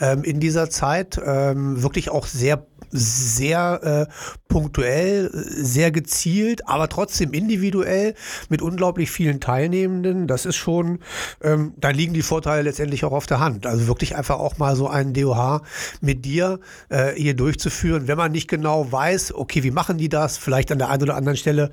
ähm, 0.00 0.24
in 0.24 0.40
dieser 0.40 0.70
Zeit. 0.70 1.20
Ähm, 1.22 1.82
wirklich 1.82 2.08
auch 2.10 2.26
sehr 2.26 2.66
sehr 2.96 4.08
äh, 4.08 4.12
punktuell, 4.46 5.30
sehr 5.32 5.90
gezielt, 5.90 6.68
aber 6.68 6.88
trotzdem 6.88 7.32
individuell 7.32 8.14
mit 8.48 8.62
unglaublich 8.62 9.10
vielen 9.10 9.40
Teilnehmenden. 9.40 10.28
Das 10.28 10.46
ist 10.46 10.54
schon, 10.54 11.00
ähm, 11.42 11.74
da 11.76 11.90
liegen 11.90 12.14
die 12.14 12.22
Vorteile 12.22 12.62
letztendlich 12.62 13.04
auch 13.04 13.10
auf 13.10 13.26
der 13.26 13.40
Hand. 13.40 13.66
Also 13.66 13.88
wirklich 13.88 14.14
einfach 14.14 14.38
auch 14.38 14.58
mal 14.58 14.76
so 14.76 14.86
einen 14.86 15.12
DOH 15.12 15.62
mit 16.00 16.24
dir 16.24 16.60
äh, 16.88 17.12
hier 17.16 17.34
durchzuführen, 17.34 18.06
wenn 18.06 18.16
man 18.16 18.30
nicht 18.30 18.46
genau 18.46 18.92
weiß, 18.92 19.34
okay, 19.34 19.64
wie 19.64 19.72
machen 19.72 19.98
die 19.98 20.08
das, 20.08 20.38
vielleicht 20.38 20.70
an 20.70 20.78
der 20.78 20.88
einen 20.88 21.02
oder 21.02 21.16
anderen 21.16 21.36
Stelle 21.36 21.72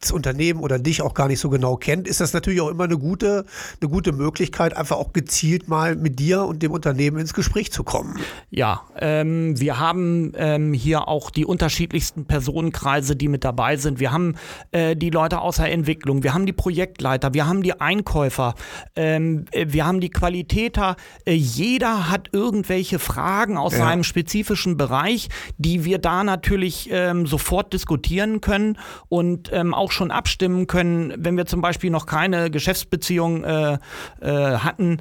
das 0.00 0.10
Unternehmen 0.10 0.60
oder 0.60 0.78
dich 0.78 1.02
auch 1.02 1.12
gar 1.12 1.28
nicht 1.28 1.40
so 1.40 1.50
genau 1.50 1.76
kennt, 1.76 2.08
ist 2.08 2.22
das 2.22 2.32
natürlich 2.32 2.62
auch 2.62 2.70
immer 2.70 2.84
eine 2.84 2.96
gute, 2.96 3.44
eine 3.82 3.90
gute 3.90 4.12
Möglichkeit, 4.12 4.74
einfach 4.74 4.96
auch 4.96 5.12
gezielt 5.12 5.68
mal 5.68 5.96
mit 5.96 6.18
dir 6.18 6.44
und 6.44 6.62
dem 6.62 6.72
Unternehmen 6.72 7.18
ins 7.18 7.34
Gespräch 7.34 7.70
zu 7.72 7.84
kommen. 7.84 8.18
Ja, 8.50 8.82
ähm, 8.98 9.60
wir 9.60 9.78
haben 9.78 10.32
ähm, 10.36 10.61
hier 10.72 11.08
auch 11.08 11.30
die 11.30 11.44
unterschiedlichsten 11.44 12.26
Personenkreise, 12.26 13.16
die 13.16 13.28
mit 13.28 13.44
dabei 13.44 13.76
sind. 13.76 14.00
Wir 14.00 14.12
haben 14.12 14.36
äh, 14.70 14.94
die 14.94 15.10
Leute 15.10 15.40
aus 15.40 15.56
der 15.56 15.72
Entwicklung, 15.72 16.22
wir 16.22 16.34
haben 16.34 16.46
die 16.46 16.52
Projektleiter, 16.52 17.34
wir 17.34 17.46
haben 17.46 17.62
die 17.62 17.80
Einkäufer, 17.80 18.54
ähm, 18.94 19.46
äh, 19.50 19.66
wir 19.68 19.86
haben 19.86 20.00
die 20.00 20.10
Qualitäter. 20.10 20.96
Äh, 21.24 21.32
jeder 21.32 22.10
hat 22.10 22.28
irgendwelche 22.32 22.98
Fragen 22.98 23.56
aus 23.56 23.72
ja. 23.72 23.80
seinem 23.80 24.04
spezifischen 24.04 24.76
Bereich, 24.76 25.28
die 25.58 25.84
wir 25.84 25.98
da 25.98 26.22
natürlich 26.24 26.88
ähm, 26.92 27.26
sofort 27.26 27.72
diskutieren 27.72 28.40
können 28.40 28.78
und 29.08 29.50
ähm, 29.52 29.74
auch 29.74 29.90
schon 29.90 30.10
abstimmen 30.10 30.66
können, 30.66 31.12
wenn 31.16 31.36
wir 31.36 31.46
zum 31.46 31.60
Beispiel 31.60 31.90
noch 31.90 32.06
keine 32.06 32.50
Geschäftsbeziehung 32.50 33.44
äh, 33.44 33.78
äh, 34.20 34.56
hatten 34.58 34.98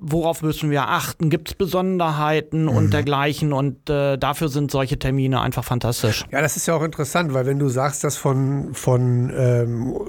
worauf 0.00 0.42
müssen 0.42 0.70
wir 0.70 0.88
achten? 0.88 1.30
Gibt 1.30 1.48
es 1.48 1.54
Besonderheiten 1.54 2.62
mhm. 2.62 2.68
und 2.68 2.92
dergleichen? 2.92 3.52
Und 3.52 3.88
äh, 3.90 4.16
dafür 4.16 4.48
sind 4.48 4.70
solche 4.70 4.98
Termine 4.98 5.40
einfach 5.40 5.64
fantastisch. 5.64 6.24
Ja, 6.30 6.40
das 6.40 6.56
ist 6.56 6.66
ja 6.66 6.74
auch 6.74 6.82
interessant, 6.82 7.34
weil 7.34 7.46
wenn 7.46 7.58
du 7.58 7.68
sagst, 7.68 8.04
dass 8.04 8.16
von, 8.16 8.74
von 8.74 9.32
ähm, 9.36 10.00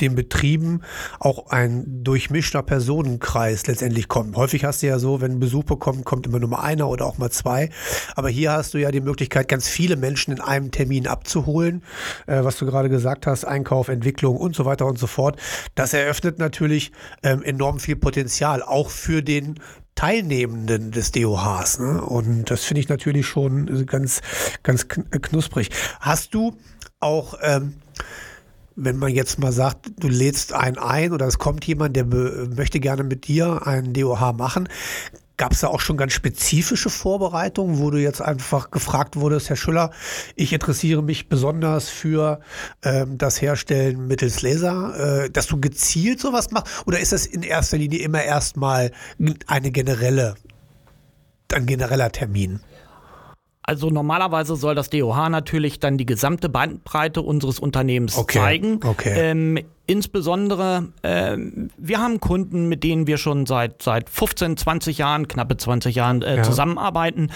den 0.00 0.14
Betrieben 0.14 0.82
auch 1.18 1.50
ein 1.50 2.04
durchmischter 2.04 2.62
Personenkreis 2.62 3.66
letztendlich 3.66 4.08
kommt. 4.08 4.36
Häufig 4.36 4.64
hast 4.64 4.82
du 4.82 4.86
ja 4.86 4.98
so, 4.98 5.20
wenn 5.20 5.40
Besuch 5.40 5.64
bekommt, 5.64 6.04
kommt 6.04 6.26
immer 6.26 6.38
nur 6.38 6.48
mal 6.48 6.60
einer 6.60 6.88
oder 6.88 7.06
auch 7.06 7.18
mal 7.18 7.30
zwei. 7.30 7.70
Aber 8.14 8.28
hier 8.28 8.52
hast 8.52 8.74
du 8.74 8.78
ja 8.78 8.90
die 8.90 9.00
Möglichkeit, 9.00 9.48
ganz 9.48 9.68
viele 9.68 9.96
Menschen 9.96 10.32
in 10.32 10.40
einem 10.40 10.70
Termin 10.70 11.06
abzuholen, 11.06 11.82
äh, 12.26 12.44
was 12.44 12.56
du 12.58 12.66
gerade 12.66 12.88
gesagt 12.88 13.26
hast, 13.26 13.44
Einkauf, 13.44 13.88
Entwicklung 13.88 14.36
und 14.36 14.54
so 14.54 14.64
weiter 14.64 14.86
und 14.86 14.98
so 14.98 15.06
fort. 15.06 15.38
Das 15.74 15.92
eröffnet 15.92 16.38
natürlich 16.38 16.92
ähm, 17.22 17.42
enorm 17.42 17.78
viel 17.80 17.96
Potenzial, 17.96 18.62
auch 18.62 18.90
für 18.90 19.22
den 19.22 19.60
Teilnehmenden 19.96 20.92
des 20.92 21.10
DOHs. 21.10 21.78
Ne? 21.80 22.02
Und 22.02 22.50
das 22.50 22.64
finde 22.64 22.80
ich 22.80 22.88
natürlich 22.88 23.26
schon 23.26 23.86
ganz, 23.86 24.20
ganz 24.62 24.86
knusprig. 24.88 25.70
Hast 26.00 26.34
du 26.34 26.54
auch 27.00 27.34
ähm, 27.42 27.74
wenn 28.76 28.96
man 28.96 29.10
jetzt 29.10 29.38
mal 29.38 29.52
sagt, 29.52 29.90
du 29.98 30.08
lädst 30.08 30.52
einen 30.52 30.78
ein 30.78 31.12
oder 31.12 31.26
es 31.26 31.38
kommt 31.38 31.64
jemand, 31.64 31.96
der 31.96 32.04
möchte 32.04 32.78
gerne 32.78 33.04
mit 33.04 33.26
dir 33.26 33.66
einen 33.66 33.92
DOH 33.92 34.32
machen, 34.34 34.68
Gab 35.38 35.52
es 35.52 35.60
da 35.60 35.68
auch 35.68 35.80
schon 35.80 35.98
ganz 35.98 36.14
spezifische 36.14 36.88
Vorbereitungen, 36.88 37.78
wo 37.78 37.90
du 37.90 37.98
jetzt 37.98 38.22
einfach 38.22 38.70
gefragt 38.70 39.16
wurdest, 39.16 39.50
Herr 39.50 39.56
Schüller, 39.56 39.90
ich 40.34 40.54
interessiere 40.54 41.02
mich 41.02 41.28
besonders 41.28 41.90
für 41.90 42.40
ähm, 42.82 43.18
das 43.18 43.42
Herstellen 43.42 44.06
mittels 44.06 44.40
Laser, 44.40 45.24
äh, 45.24 45.30
dass 45.30 45.46
du 45.46 45.60
gezielt 45.60 46.20
sowas 46.20 46.52
machst? 46.52 46.86
Oder 46.86 47.00
ist 47.00 47.12
das 47.12 47.26
in 47.26 47.42
erster 47.42 47.76
Linie 47.76 47.98
immer 47.98 48.22
erstmal 48.22 48.92
eine 49.46 49.70
generelle, 49.70 50.36
ein 51.52 51.66
genereller 51.66 52.10
Termin? 52.10 52.60
Also 53.68 53.90
normalerweise 53.90 54.54
soll 54.54 54.76
das 54.76 54.90
DOH 54.90 55.28
natürlich 55.28 55.80
dann 55.80 55.98
die 55.98 56.06
gesamte 56.06 56.48
Bandbreite 56.48 57.20
unseres 57.20 57.58
Unternehmens 57.58 58.16
okay. 58.16 58.38
zeigen. 58.38 58.80
Okay. 58.84 59.12
Ähm, 59.16 59.58
insbesondere, 59.86 60.92
äh, 61.02 61.36
wir 61.76 61.98
haben 61.98 62.20
Kunden, 62.20 62.68
mit 62.68 62.84
denen 62.84 63.08
wir 63.08 63.18
schon 63.18 63.44
seit, 63.44 63.82
seit 63.82 64.08
15, 64.08 64.56
20 64.56 64.98
Jahren, 64.98 65.26
knappe 65.26 65.56
20 65.56 65.96
Jahren 65.96 66.22
äh, 66.22 66.36
ja. 66.36 66.42
zusammenarbeiten. 66.44 67.32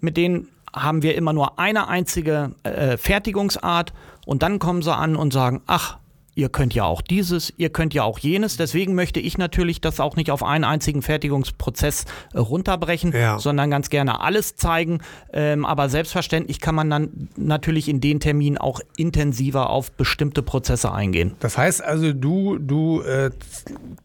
Mit 0.00 0.16
denen 0.16 0.48
haben 0.74 1.02
wir 1.02 1.14
immer 1.14 1.32
nur 1.32 1.56
eine 1.56 1.86
einzige 1.86 2.56
äh, 2.64 2.96
Fertigungsart 2.96 3.92
und 4.26 4.42
dann 4.42 4.58
kommen 4.58 4.82
sie 4.82 4.92
an 4.92 5.14
und 5.14 5.32
sagen, 5.32 5.62
ach, 5.68 5.98
ihr 6.34 6.48
könnt 6.48 6.74
ja 6.74 6.84
auch 6.84 7.02
dieses, 7.02 7.52
ihr 7.56 7.70
könnt 7.70 7.92
ja 7.94 8.04
auch 8.04 8.18
jenes. 8.18 8.56
Deswegen 8.56 8.94
möchte 8.94 9.20
ich 9.20 9.36
natürlich 9.36 9.80
das 9.80 10.00
auch 10.00 10.16
nicht 10.16 10.30
auf 10.30 10.42
einen 10.42 10.64
einzigen 10.64 11.02
Fertigungsprozess 11.02 12.06
äh, 12.32 12.38
runterbrechen, 12.38 13.12
ja. 13.12 13.38
sondern 13.38 13.70
ganz 13.70 13.90
gerne 13.90 14.20
alles 14.20 14.56
zeigen. 14.56 15.00
Ähm, 15.32 15.66
aber 15.66 15.88
selbstverständlich 15.88 16.60
kann 16.60 16.74
man 16.74 16.88
dann 16.88 17.28
natürlich 17.36 17.88
in 17.88 18.00
den 18.00 18.20
Terminen 18.20 18.56
auch 18.56 18.80
intensiver 18.96 19.70
auf 19.70 19.92
bestimmte 19.92 20.42
Prozesse 20.42 20.92
eingehen. 20.92 21.34
Das 21.40 21.58
heißt 21.58 21.82
also, 21.82 22.12
du, 22.12 22.58
du 22.58 23.02
äh, 23.02 23.30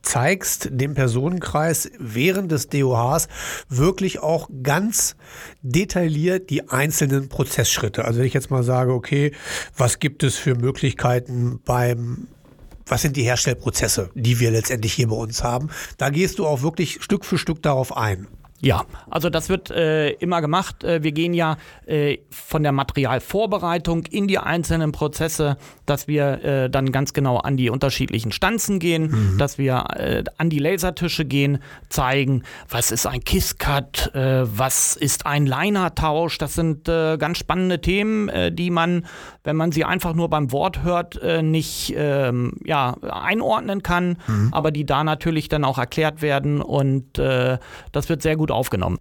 zeigst 0.02 0.70
dem 0.72 0.96
Personenkreis 0.96 1.92
während 1.98 2.52
des 2.52 2.68
DOHs 2.70 3.28
wirklich 3.70 4.20
auch 4.20 4.50
ganz 4.64 5.16
detailliert 5.62 6.50
die 6.50 6.70
einzelnen 6.70 7.30
Prozessschritte. 7.30 8.06
Also 8.06 8.20
wenn 8.20 8.28
ich 8.28 8.34
jetzt 8.34 8.52
mal 8.52 8.64
sage, 8.64 8.94
okay, 8.94 9.32
was 9.78 10.00
gibt 10.00 10.24
es 10.24 10.36
für 10.36 10.56
Möglichkeiten 10.56 11.60
beim 11.64 12.17
was 12.88 13.01
sind 13.01 13.17
die 13.17 13.24
Herstellprozesse, 13.24 14.10
die 14.15 14.39
wir 14.39 14.51
letztendlich 14.51 14.94
hier 14.94 15.08
bei 15.08 15.15
uns 15.15 15.44
haben. 15.44 15.70
Da 15.98 16.10
gehst 16.10 16.39
du 16.39 16.48
auch 16.48 16.62
wirklich 16.62 17.01
Stück 17.01 17.25
für 17.25 17.38
Stück 17.38 17.62
darauf 17.62 17.96
ein. 17.96 18.27
Ja, 18.60 18.86
also 19.10 19.30
das 19.30 19.50
wird 19.50 19.70
äh, 19.70 20.10
immer 20.14 20.42
gemacht. 20.42 20.84
Äh, 20.84 21.04
wir 21.04 21.12
gehen 21.12 21.36
ja 21.36 21.58
äh, 21.86 22.18
von 22.32 22.64
der 22.64 22.72
Materialvorbereitung 22.72 24.06
in 24.08 24.28
die 24.28 24.40
einzelnen 24.40 24.92
Prozesse, 24.92 25.58
dass 25.86 26.08
wir 26.08 26.44
äh, 26.44 26.70
dann 26.70 26.92
ganz 26.92 27.14
genau 27.14 27.38
an 27.38 27.56
die 27.56 27.70
unterschiedlichen 27.70 28.32
Stanzen 28.32 28.80
gehen, 28.80 29.12
mhm. 29.12 29.38
dass 29.38 29.60
wir 29.60 29.86
äh, 29.96 30.24
an 30.38 30.50
die 30.50 30.58
Lasertische 30.58 31.24
gehen, 31.24 31.60
zeigen, 31.90 32.44
was 32.68 32.92
ist 32.92 33.06
ein 33.06 33.24
Kisscut, 33.24 34.16
äh, 34.16 34.44
was 34.46 34.96
ist 34.96 35.28
ein 35.28 35.46
Linertausch. 35.46 36.40
Das 36.40 36.56
sind 36.56 36.86
ganz 36.86 37.38
spannende 37.38 37.82
Themen, 37.82 38.30
die 38.56 38.70
man, 38.70 39.06
wenn 39.44 39.56
man 39.56 39.72
sie 39.72 39.84
einfach 39.84 40.14
nur 40.14 40.30
beim 40.30 40.52
Wort 40.52 40.84
hört, 40.84 41.20
nicht 41.42 41.94
ähm, 41.98 42.54
ja, 42.64 42.96
einordnen 43.02 43.84
kann, 43.84 44.18
mhm. 44.28 44.50
aber 44.52 44.72
die 44.72 44.86
da 44.86 45.04
natürlich 45.04 45.50
dann 45.50 45.66
auch 45.66 45.78
erklärt 45.78 46.22
werden 46.22 46.62
und 46.62 47.18
das 47.18 48.10
wird 48.10 48.22
sehr 48.22 48.36
gut 48.36 48.47
gut 48.48 48.51
aufgenommen. 48.51 49.00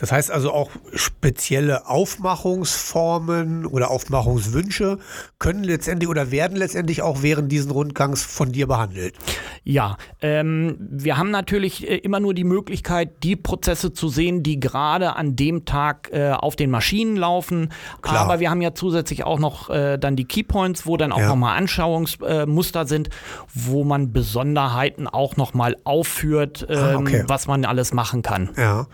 Das 0.00 0.12
heißt 0.12 0.30
also 0.30 0.52
auch 0.52 0.70
spezielle 0.94 1.86
Aufmachungsformen 1.86 3.66
oder 3.66 3.90
Aufmachungswünsche 3.90 4.98
können 5.38 5.62
letztendlich 5.62 6.08
oder 6.08 6.30
werden 6.30 6.56
letztendlich 6.56 7.02
auch 7.02 7.22
während 7.22 7.52
diesen 7.52 7.70
Rundgangs 7.70 8.22
von 8.24 8.50
dir 8.50 8.66
behandelt. 8.66 9.14
Ja, 9.62 9.98
ähm, 10.22 10.76
wir 10.80 11.18
haben 11.18 11.30
natürlich 11.30 11.88
äh, 11.88 11.96
immer 11.96 12.18
nur 12.18 12.32
die 12.32 12.44
Möglichkeit, 12.44 13.22
die 13.22 13.36
Prozesse 13.36 13.92
zu 13.92 14.08
sehen, 14.08 14.42
die 14.42 14.58
gerade 14.58 15.16
an 15.16 15.36
dem 15.36 15.66
Tag 15.66 16.08
äh, 16.12 16.30
auf 16.30 16.56
den 16.56 16.70
Maschinen 16.70 17.16
laufen. 17.16 17.70
Klar. 18.00 18.20
Aber 18.20 18.40
wir 18.40 18.48
haben 18.48 18.62
ja 18.62 18.72
zusätzlich 18.74 19.24
auch 19.24 19.38
noch 19.38 19.68
äh, 19.68 19.98
dann 19.98 20.16
die 20.16 20.24
Keypoints, 20.24 20.86
wo 20.86 20.96
dann 20.96 21.12
auch 21.12 21.18
ja. 21.18 21.28
nochmal 21.28 21.58
Anschauungsmuster 21.58 22.86
sind, 22.86 23.10
wo 23.52 23.84
man 23.84 24.12
Besonderheiten 24.12 25.06
auch 25.06 25.36
nochmal 25.36 25.76
aufführt, 25.84 26.66
ähm, 26.70 26.78
ah, 26.78 26.96
okay. 26.96 27.24
was 27.26 27.46
man 27.46 27.66
alles 27.66 27.92
machen 27.92 28.22
kann. 28.22 28.48
Ja. 28.56 28.86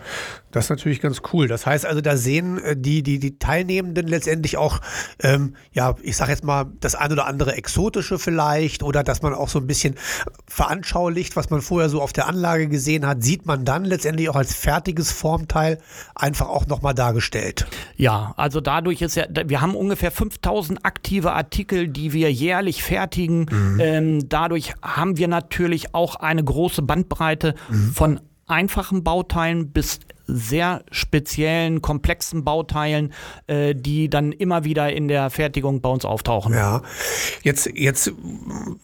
Das 0.57 0.65
ist 0.65 0.71
natürlich 0.71 0.96
ganz 1.01 1.23
cool. 1.33 1.49
Das 1.49 1.67
heißt 1.67 1.87
also, 1.87 2.01
da 2.01 2.17
sehen 2.17 2.59
äh, 2.59 2.77
die, 2.77 3.03
die, 3.03 3.19
die 3.19 3.39
Teilnehmenden 3.39 4.07
letztendlich 4.07 4.57
auch, 4.57 4.81
ähm, 5.21 5.57
ja, 5.73 5.95
ich 6.03 6.17
sag 6.17 6.29
jetzt 6.29 6.45
mal, 6.45 6.67
das 6.81 6.95
ein 6.95 7.13
oder 7.13 7.27
andere 7.27 7.55
Exotische 7.55 8.19
vielleicht 8.19 8.83
oder 8.83 9.03
dass 9.03 9.23
man 9.23 9.35
auch 9.35 9.49
so 9.49 9.59
ein 9.59 9.67
bisschen 9.67 9.95
veranschaulicht, 10.49 11.37
was 11.37 11.51
man 11.51 11.63
vorher 11.63 11.89
so 11.89 12.01
auf 12.01 12.13
der 12.13 12.29
Anlage 12.29 12.69
gesehen 12.69 13.07
hat, 13.07 13.23
sieht 13.23 13.47
man 13.47 13.65
dann 13.65 13.85
letztendlich 13.85 14.29
auch 14.29 14.37
als 14.37 14.55
fertiges 14.55 15.13
Formteil 15.13 15.79
einfach 16.15 16.49
auch 16.49 16.67
nochmal 16.67 16.95
dargestellt. 16.95 17.67
Ja, 17.97 18.35
also 18.37 18.61
dadurch 18.61 19.03
ist 19.03 19.17
ja, 19.17 19.27
wir 19.47 19.61
haben 19.61 19.75
ungefähr 19.75 20.11
5000 20.11 20.85
aktive 20.85 21.33
Artikel, 21.33 21.89
die 21.89 22.13
wir 22.13 22.33
jährlich 22.33 22.83
fertigen. 22.83 23.47
Mhm. 23.51 23.81
Ähm, 23.81 24.29
dadurch 24.29 24.75
haben 24.83 25.17
wir 25.17 25.29
natürlich 25.29 25.95
auch 25.95 26.17
eine 26.17 26.43
große 26.43 26.83
Bandbreite 26.83 27.55
mhm. 27.69 27.93
von 27.93 28.21
einfachen 28.47 29.03
Bauteilen 29.03 29.71
bis 29.73 30.01
sehr 30.27 30.85
speziellen, 30.91 31.83
komplexen 31.83 32.45
Bauteilen, 32.45 33.13
äh, 33.47 33.75
die 33.75 34.09
dann 34.09 34.33
immer 34.33 34.65
wieder 34.65 34.93
in 34.93 35.09
der 35.09 35.31
Fertigung 35.31 35.81
bei 35.81 35.89
uns 35.89 36.05
auftauchen. 36.05 36.55
Ja, 36.55 36.83
jetzt, 37.43 37.71
jetzt 37.75 38.13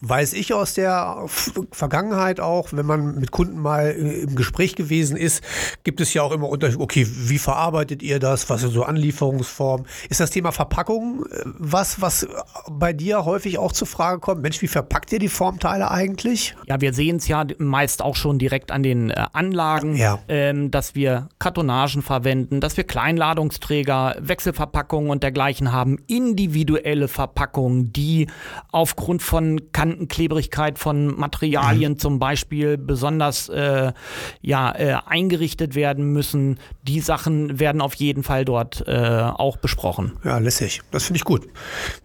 weiß 0.01 0.33
ich 0.35 0.55
aus 0.55 0.75
der 0.75 1.25
Vergangenheit 1.73 2.41
auch, 2.41 2.69
wenn 2.73 2.87
man 2.87 3.19
mit 3.19 3.31
Kunden 3.31 3.59
mal 3.59 3.91
im 3.91 4.35
Gespräch 4.35 4.75
gewesen 4.75 5.17
ist, 5.17 5.43
gibt 5.85 6.01
es 6.01 6.15
ja 6.15 6.23
auch 6.23 6.33
immer 6.33 6.49
Unterschiede, 6.49 6.83
okay, 6.83 7.07
wie 7.09 7.39
verarbeitet 7.39 8.03
ihr 8.03 8.19
das, 8.19 8.49
was 8.51 8.61
sind 8.61 8.73
so 8.73 8.85
Anlieferungsformen? 8.85 9.87
Ist 10.09 10.21
das 10.21 10.31
Thema 10.31 10.53
Verpackung 10.53 11.25
äh, 11.31 11.43
was, 11.59 12.01
was 12.01 12.27
bei 12.71 12.93
dir 12.93 13.25
häufig 13.25 13.59
auch 13.59 13.73
zur 13.73 13.87
Frage 13.87 14.21
kommt? 14.21 14.43
Mensch, 14.43 14.63
wie 14.63 14.69
verpackt 14.69 15.13
ihr 15.13 15.19
die 15.19 15.29
Formteile 15.29 15.91
eigentlich? 15.91 16.55
Ja, 16.67 16.81
wir 16.81 16.93
sehen 16.93 17.17
es 17.17 17.29
ja 17.29 17.45
meist 17.59 18.03
auch 18.03 18.17
schon 18.17 18.39
direkt 18.39 18.71
an 18.71 18.83
den 18.83 19.11
äh, 19.11 19.27
Anlagen, 19.33 19.97
ja. 19.97 20.19
ähm, 20.29 20.71
dass 20.71 20.95
wir 20.95 21.29
Kartonagen 21.43 22.03
verwenden, 22.03 22.61
dass 22.61 22.77
wir 22.77 22.85
Kleinladungsträger, 22.85 24.15
Wechselverpackungen 24.21 25.11
und 25.11 25.25
dergleichen 25.25 25.73
haben, 25.73 25.99
individuelle 26.07 27.09
Verpackungen, 27.09 27.93
die 27.93 28.29
aufgrund 28.71 29.23
von 29.23 29.73
Kantenklebrigkeit 29.73 30.79
von 30.79 31.19
Materialien 31.19 31.95
mhm. 31.95 31.99
zum 31.99 32.21
Beispiel 32.21 32.79
besonders 32.79 33.49
äh, 33.49 33.93
ja, 34.41 34.73
äh, 34.73 34.99
eingerichtet 35.05 35.75
werden 35.75 36.13
müssen. 36.13 36.61
Die 36.85 37.01
Sachen 37.01 37.59
werden 37.59 37.81
auf 37.81 37.95
jeden 37.95 38.23
Fall 38.23 38.45
dort 38.45 38.87
äh, 38.87 38.93
auch 38.93 39.57
besprochen. 39.57 40.13
Ja, 40.23 40.39
lässig. 40.39 40.83
Das 40.93 41.07
finde 41.07 41.17
ich 41.17 41.25
gut. 41.25 41.49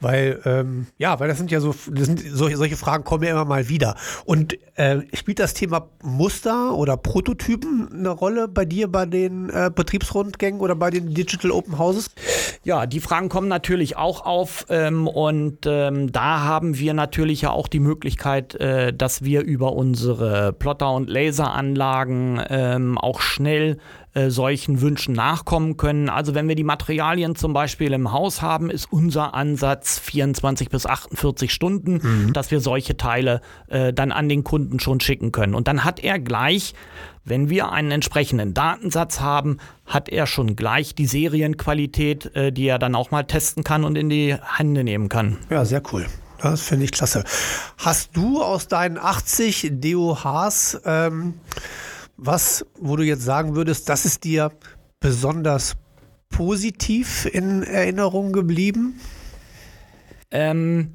Weil, 0.02 0.42
ähm, 0.46 0.88
ja, 0.98 1.20
weil 1.20 1.28
das 1.28 1.38
sind 1.38 1.52
ja 1.52 1.60
so, 1.60 1.76
sind, 1.94 2.24
solche, 2.28 2.58
solche 2.58 2.76
Fragen 2.76 3.04
kommen 3.04 3.24
ja 3.24 3.34
immer 3.34 3.46
mal 3.46 3.70
wieder. 3.70 3.98
Und 4.26 4.58
äh, 4.74 5.02
spielt 5.14 5.38
das 5.38 5.54
Thema 5.54 5.90
Muster 6.02 6.74
oder 6.74 6.98
Prototypen 6.98 7.88
eine 7.94 8.10
Rolle 8.10 8.48
bei 8.48 8.66
dir 8.66 8.92
bei 8.92 9.06
den 9.06 9.27
äh, 9.28 9.70
Betriebsrundgängen 9.74 10.62
oder 10.62 10.76
bei 10.76 10.90
den 10.90 11.14
Digital 11.14 11.52
Open 11.52 11.78
Houses? 11.78 12.10
Ja, 12.64 12.86
die 12.86 13.00
Fragen 13.00 13.30
kommen 13.30 13.48
natürlich 13.48 13.98
auch 13.98 14.26
auf 14.26 14.66
ähm, 14.70 15.08
und 15.08 15.60
ähm, 15.66 16.12
da 16.12 16.42
haben 16.42 16.78
wir 16.78 16.94
natürlich 16.94 17.42
ja 17.42 17.52
auch 17.52 17.68
die 17.68 17.80
Möglichkeit, 17.80 18.56
äh, 18.56 18.94
dass 18.94 19.24
wir 19.24 19.42
über 19.42 19.74
unsere 19.74 20.54
Plotter- 20.54 20.94
und 20.94 21.10
Laseranlagen 21.10 22.42
ähm, 22.50 22.98
auch 22.98 23.22
schnell 23.22 23.78
äh, 24.18 24.32
solchen 24.32 24.82
Wünschen 24.82 25.14
nachkommen 25.14 25.78
können. 25.78 26.10
Also 26.10 26.34
wenn 26.34 26.48
wir 26.48 26.56
die 26.56 26.64
Materialien 26.64 27.36
zum 27.36 27.54
Beispiel 27.54 27.94
im 27.94 28.12
Haus 28.12 28.42
haben, 28.42 28.72
ist 28.72 28.92
unser 28.92 29.36
Ansatz 29.36 30.00
24 30.00 30.70
bis 30.70 30.88
48 30.88 31.54
Stunden, 31.54 32.00
mhm. 32.02 32.34
dass 32.34 32.50
wir 32.50 32.60
solche 32.60 32.98
Teile 32.98 33.42
äh, 33.68 33.94
dann 33.94 34.12
an 34.12 34.28
den 34.28 34.44
Kunden 34.44 34.80
schon 34.80 35.00
schicken 35.02 35.32
können. 35.32 35.54
Und 35.54 35.68
dann 35.68 35.84
hat 35.84 36.04
er 36.04 36.18
gleich 36.18 36.74
wenn 37.28 37.50
wir 37.50 37.72
einen 37.72 37.92
entsprechenden 37.92 38.54
Datensatz 38.54 39.20
haben, 39.20 39.58
hat 39.86 40.10
er 40.10 40.28
schon 40.28 40.56
gleich 40.56 40.96
die 40.96 41.06
Serienqualität, 41.06 42.34
äh, 42.36 42.52
die 42.52 42.68
er 42.68 42.80
dann 42.80 42.96
auch 42.96 43.12
mal 43.12 43.24
testen 43.24 43.64
kann 43.64 43.84
und 43.84 43.98
in 43.98 44.10
die 44.10 44.36
Hände 44.58 44.84
nehmen 44.84 45.10
kann. 45.10 45.38
Ja, 45.50 45.66
sehr 45.66 45.84
cool. 45.92 46.06
Das 46.42 46.62
finde 46.62 46.86
ich 46.86 46.92
klasse. 46.92 47.24
Hast 47.78 48.16
du 48.16 48.42
aus 48.42 48.68
deinen 48.68 48.98
80 48.98 49.72
DOHs 49.82 50.80
ähm, 50.86 51.34
was, 52.18 52.66
wo 52.80 52.96
du 52.96 53.04
jetzt 53.04 53.24
sagen 53.24 53.56
würdest, 53.56 53.90
das 53.90 54.06
ist 54.06 54.24
dir 54.24 54.52
besonders 55.00 55.76
positiv 56.30 57.26
in 57.26 57.64
Erinnerung 57.64 58.32
geblieben? 58.32 59.00
Ähm, 60.32 60.94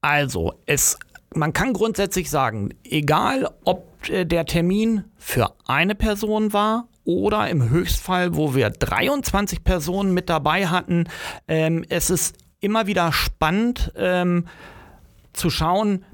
also, 0.00 0.54
es, 0.66 0.98
man 1.34 1.52
kann 1.52 1.72
grundsätzlich 1.72 2.30
sagen, 2.30 2.70
egal 2.84 3.50
ob 3.64 3.93
der 4.08 4.46
Termin 4.46 5.04
für 5.16 5.54
eine 5.66 5.94
Person 5.94 6.52
war 6.52 6.88
oder 7.04 7.48
im 7.48 7.68
Höchstfall, 7.68 8.34
wo 8.34 8.54
wir 8.54 8.70
23 8.70 9.62
Personen 9.62 10.14
mit 10.14 10.30
dabei 10.30 10.68
hatten, 10.68 11.04
ähm, 11.48 11.84
es 11.88 12.10
ist 12.10 12.36
immer 12.60 12.86
wieder 12.86 13.12
spannend 13.12 13.92
ähm, 13.96 14.46
zu 15.34 15.50
schauen, 15.50 16.04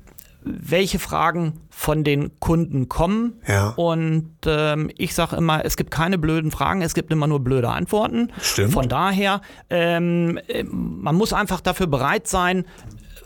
welche 0.42 0.98
Fragen 0.98 1.60
von 1.70 2.02
den 2.02 2.40
Kunden 2.40 2.88
kommen. 2.88 3.40
Ja. 3.46 3.70
Und 3.70 4.36
ähm, 4.46 4.90
ich 4.96 5.14
sage 5.14 5.36
immer, 5.36 5.64
es 5.64 5.76
gibt 5.76 5.90
keine 5.90 6.18
blöden 6.18 6.50
Fragen, 6.50 6.82
es 6.82 6.94
gibt 6.94 7.12
immer 7.12 7.26
nur 7.26 7.40
blöde 7.40 7.68
Antworten. 7.68 8.32
Stimmt. 8.40 8.72
Von 8.72 8.88
daher, 8.88 9.42
ähm, 9.68 10.40
man 10.64 11.14
muss 11.14 11.32
einfach 11.32 11.60
dafür 11.60 11.86
bereit 11.86 12.26
sein, 12.26 12.64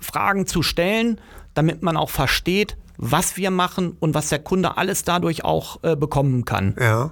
Fragen 0.01 0.47
zu 0.47 0.63
stellen, 0.63 1.21
damit 1.55 1.83
man 1.83 1.97
auch 1.97 2.11
versteht, 2.11 2.77
was 2.97 3.37
wir 3.37 3.51
machen 3.51 3.97
und 4.01 4.15
was 4.15 4.29
der 4.29 4.39
Kunde 4.39 4.77
alles 4.77 5.05
dadurch 5.05 5.45
auch 5.45 5.83
äh, 5.83 5.97
bekommen 5.97 6.45
kann. 6.45 6.77
Ja. 6.79 7.11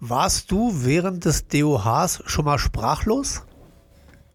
Warst 0.00 0.50
du 0.50 0.72
während 0.84 1.24
des 1.24 1.46
DOHs 1.46 2.22
schon 2.26 2.44
mal 2.44 2.58
sprachlos? 2.58 3.42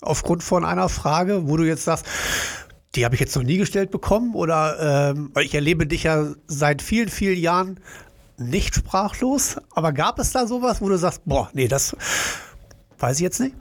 Aufgrund 0.01 0.43
von 0.43 0.63
einer 0.63 0.89
Frage, 0.89 1.47
wo 1.47 1.57
du 1.57 1.63
jetzt 1.65 1.83
sagst, 1.83 2.05
die 2.95 3.03
habe 3.03 3.15
ich 3.15 3.21
jetzt 3.21 3.35
noch 3.35 3.43
nie 3.43 3.57
gestellt 3.57 3.91
bekommen 3.91 4.33
oder 4.33 5.11
ähm, 5.11 5.31
ich 5.41 5.53
erlebe 5.53 5.85
dich 5.85 6.03
ja 6.03 6.27
seit 6.47 6.81
vielen, 6.81 7.09
vielen 7.09 7.37
Jahren 7.37 7.79
nicht 8.37 8.75
sprachlos. 8.75 9.57
Aber 9.71 9.91
gab 9.91 10.19
es 10.19 10.31
da 10.31 10.47
sowas, 10.47 10.81
wo 10.81 10.87
du 10.87 10.97
sagst, 10.97 11.23
boah, 11.25 11.49
nee, 11.53 11.67
das 11.67 11.97
weiß 12.99 13.17
ich 13.17 13.23
jetzt 13.23 13.39
nicht? 13.39 13.55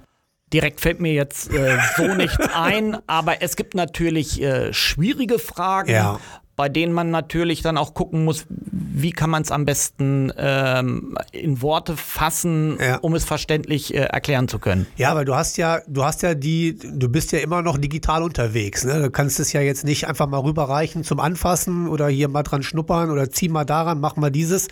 Direkt 0.52 0.80
fällt 0.80 1.00
mir 1.00 1.12
jetzt 1.12 1.52
äh, 1.52 1.78
so 1.96 2.14
nichts 2.14 2.38
ein, 2.54 2.98
aber 3.08 3.42
es 3.42 3.56
gibt 3.56 3.74
natürlich 3.74 4.40
äh, 4.40 4.72
schwierige 4.72 5.40
Fragen, 5.40 5.90
ja 5.90 6.20
bei 6.56 6.70
denen 6.70 6.94
man 6.94 7.10
natürlich 7.10 7.60
dann 7.60 7.76
auch 7.76 7.92
gucken 7.92 8.24
muss, 8.24 8.46
wie 8.48 9.12
kann 9.12 9.28
man 9.28 9.42
es 9.42 9.52
am 9.52 9.66
besten 9.66 10.32
ähm, 10.38 11.18
in 11.30 11.60
Worte 11.60 11.98
fassen, 11.98 12.78
ja. 12.80 12.96
um 12.96 13.14
es 13.14 13.26
verständlich 13.26 13.92
äh, 13.92 13.98
erklären 13.98 14.48
zu 14.48 14.58
können. 14.58 14.86
Ja, 14.96 15.14
weil 15.14 15.26
du 15.26 15.34
hast 15.34 15.58
ja, 15.58 15.80
du 15.86 16.02
hast 16.02 16.22
ja 16.22 16.34
die, 16.34 16.78
du 16.78 17.10
bist 17.10 17.32
ja 17.32 17.40
immer 17.40 17.60
noch 17.60 17.76
digital 17.76 18.22
unterwegs. 18.22 18.84
Ne? 18.84 19.02
Du 19.02 19.10
kannst 19.10 19.38
es 19.38 19.52
ja 19.52 19.60
jetzt 19.60 19.84
nicht 19.84 20.08
einfach 20.08 20.26
mal 20.26 20.38
rüberreichen 20.38 21.04
zum 21.04 21.20
Anfassen 21.20 21.88
oder 21.88 22.08
hier 22.08 22.28
mal 22.28 22.42
dran 22.42 22.62
schnuppern 22.62 23.10
oder 23.10 23.28
zieh 23.30 23.50
mal 23.50 23.66
daran, 23.66 24.00
mach 24.00 24.16
mal 24.16 24.30
dieses. 24.30 24.68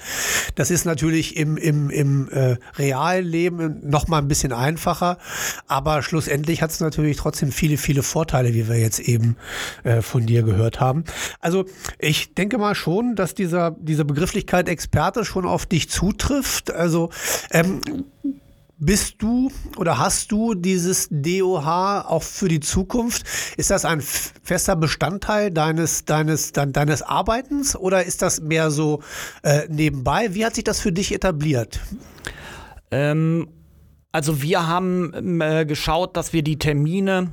Das 0.54 0.70
ist 0.70 0.86
natürlich 0.86 1.36
im, 1.36 1.58
im, 1.58 1.90
im 1.90 2.30
äh, 2.30 2.56
realen 2.76 3.26
Leben 3.26 3.80
noch 3.82 4.08
mal 4.08 4.18
ein 4.18 4.28
bisschen 4.28 4.54
einfacher, 4.54 5.18
aber 5.66 6.02
schlussendlich 6.02 6.62
hat 6.62 6.70
es 6.70 6.80
natürlich 6.80 7.18
trotzdem 7.18 7.52
viele, 7.52 7.76
viele 7.76 8.02
Vorteile, 8.02 8.54
wie 8.54 8.68
wir 8.68 8.78
jetzt 8.78 9.00
eben 9.00 9.36
äh, 9.82 10.00
von 10.00 10.24
dir 10.24 10.44
gehört 10.44 10.80
haben. 10.80 11.04
Also 11.42 11.66
ich 11.98 12.34
denke 12.34 12.58
mal 12.58 12.74
schon, 12.74 13.16
dass 13.16 13.34
dieser, 13.34 13.72
diese 13.72 14.04
Begrifflichkeit 14.04 14.68
Experte 14.68 15.24
schon 15.24 15.46
auf 15.46 15.66
dich 15.66 15.90
zutrifft. 15.90 16.70
Also 16.72 17.10
ähm, 17.50 17.80
bist 18.78 19.22
du 19.22 19.50
oder 19.76 19.98
hast 19.98 20.32
du 20.32 20.54
dieses 20.54 21.08
DOH 21.10 22.04
auch 22.08 22.22
für 22.22 22.48
die 22.48 22.60
Zukunft? 22.60 23.24
Ist 23.56 23.70
das 23.70 23.84
ein 23.84 24.00
fester 24.00 24.76
Bestandteil 24.76 25.50
deines, 25.50 26.04
deines, 26.04 26.52
de, 26.52 26.66
deines 26.70 27.02
Arbeitens 27.02 27.76
oder 27.76 28.04
ist 28.04 28.22
das 28.22 28.40
mehr 28.40 28.70
so 28.70 29.02
äh, 29.42 29.68
nebenbei? 29.68 30.34
Wie 30.34 30.44
hat 30.44 30.54
sich 30.56 30.64
das 30.64 30.80
für 30.80 30.92
dich 30.92 31.14
etabliert? 31.14 31.80
Ähm, 32.90 33.48
also 34.12 34.42
wir 34.42 34.66
haben 34.66 35.40
äh, 35.40 35.64
geschaut, 35.66 36.16
dass 36.16 36.32
wir 36.32 36.42
die 36.42 36.58
Termine 36.58 37.30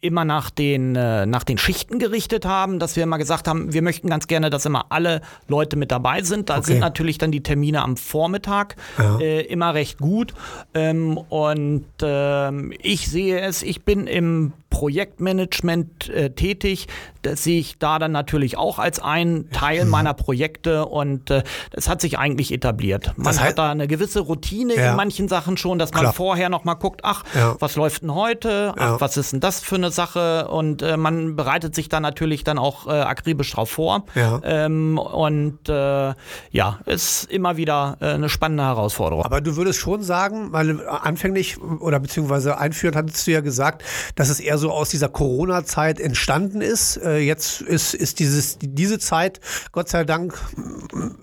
immer 0.00 0.24
nach 0.24 0.50
den, 0.50 0.96
äh, 0.96 1.26
nach 1.26 1.44
den 1.44 1.58
Schichten 1.58 1.98
gerichtet 1.98 2.44
haben, 2.44 2.78
dass 2.78 2.96
wir 2.96 3.02
immer 3.02 3.18
gesagt 3.18 3.48
haben, 3.48 3.72
wir 3.72 3.82
möchten 3.82 4.08
ganz 4.08 4.26
gerne, 4.26 4.50
dass 4.50 4.66
immer 4.66 4.86
alle 4.90 5.20
Leute 5.48 5.76
mit 5.76 5.90
dabei 5.90 6.22
sind. 6.22 6.48
Da 6.50 6.58
okay. 6.58 6.72
sind 6.72 6.80
natürlich 6.80 7.18
dann 7.18 7.30
die 7.30 7.42
Termine 7.42 7.82
am 7.82 7.96
Vormittag 7.96 8.76
ja. 8.98 9.18
äh, 9.18 9.42
immer 9.42 9.74
recht 9.74 9.98
gut. 9.98 10.34
Ähm, 10.74 11.18
und 11.18 11.86
ähm, 12.02 12.72
ich 12.82 13.08
sehe 13.08 13.40
es, 13.40 13.62
ich 13.62 13.84
bin 13.84 14.06
im 14.06 14.52
Projektmanagement 14.70 16.08
äh, 16.08 16.30
tätig. 16.30 16.86
Das 17.22 17.44
sehe 17.44 17.60
ich 17.60 17.78
da 17.78 17.98
dann 17.98 18.12
natürlich 18.12 18.56
auch 18.56 18.78
als 18.78 18.98
ein 18.98 19.48
Teil 19.52 19.84
mhm. 19.84 19.90
meiner 19.90 20.14
Projekte 20.14 20.86
und 20.86 21.30
äh, 21.30 21.42
das 21.72 21.88
hat 21.88 22.00
sich 22.00 22.18
eigentlich 22.18 22.52
etabliert. 22.52 23.12
Man 23.16 23.26
das 23.26 23.40
heißt, 23.40 23.50
hat 23.50 23.58
da 23.58 23.70
eine 23.70 23.86
gewisse 23.86 24.20
Routine 24.20 24.74
ja. 24.76 24.90
in 24.90 24.96
manchen 24.96 25.28
Sachen 25.28 25.56
schon, 25.56 25.78
dass 25.78 25.92
man 25.92 26.02
Klar. 26.02 26.12
vorher 26.14 26.48
noch 26.48 26.64
mal 26.64 26.74
guckt, 26.74 27.00
ach, 27.02 27.24
ja. 27.34 27.56
was 27.58 27.76
läuft 27.76 28.02
denn 28.02 28.14
heute? 28.14 28.72
Ach, 28.76 28.92
ja. 28.92 29.00
was 29.00 29.16
ist 29.16 29.32
denn 29.32 29.40
das 29.40 29.60
für 29.60 29.74
eine 29.74 29.90
Sache? 29.90 30.48
Und 30.48 30.82
äh, 30.82 30.96
man 30.96 31.36
bereitet 31.36 31.74
sich 31.74 31.88
da 31.88 32.00
natürlich 32.00 32.44
dann 32.44 32.58
auch 32.58 32.86
äh, 32.86 32.90
akribisch 32.90 33.52
drauf 33.52 33.70
vor. 33.70 34.04
Ähm, 34.14 34.98
und 34.98 35.68
äh, 35.68 36.14
ja, 36.50 36.78
ist 36.86 37.24
immer 37.30 37.56
wieder 37.56 37.98
äh, 38.00 38.06
eine 38.06 38.28
spannende 38.28 38.64
Herausforderung. 38.64 39.24
Aber 39.24 39.40
du 39.40 39.56
würdest 39.56 39.78
schon 39.78 40.02
sagen, 40.02 40.52
weil 40.52 40.86
anfänglich 40.88 41.60
oder 41.60 42.00
beziehungsweise 42.00 42.58
einführend 42.58 42.96
hattest 42.96 43.26
du 43.26 43.32
ja 43.32 43.40
gesagt, 43.40 43.82
dass 44.14 44.28
es 44.28 44.40
eher 44.40 44.58
so 44.58 44.59
aus 44.68 44.90
dieser 44.90 45.08
Corona-Zeit 45.08 46.00
entstanden 46.00 46.60
ist. 46.60 46.96
Äh, 46.98 47.18
jetzt 47.18 47.62
ist, 47.62 47.94
ist 47.94 48.18
dieses, 48.18 48.58
diese 48.60 48.98
Zeit 48.98 49.40
Gott 49.72 49.88
sei 49.88 50.04
Dank 50.04 50.38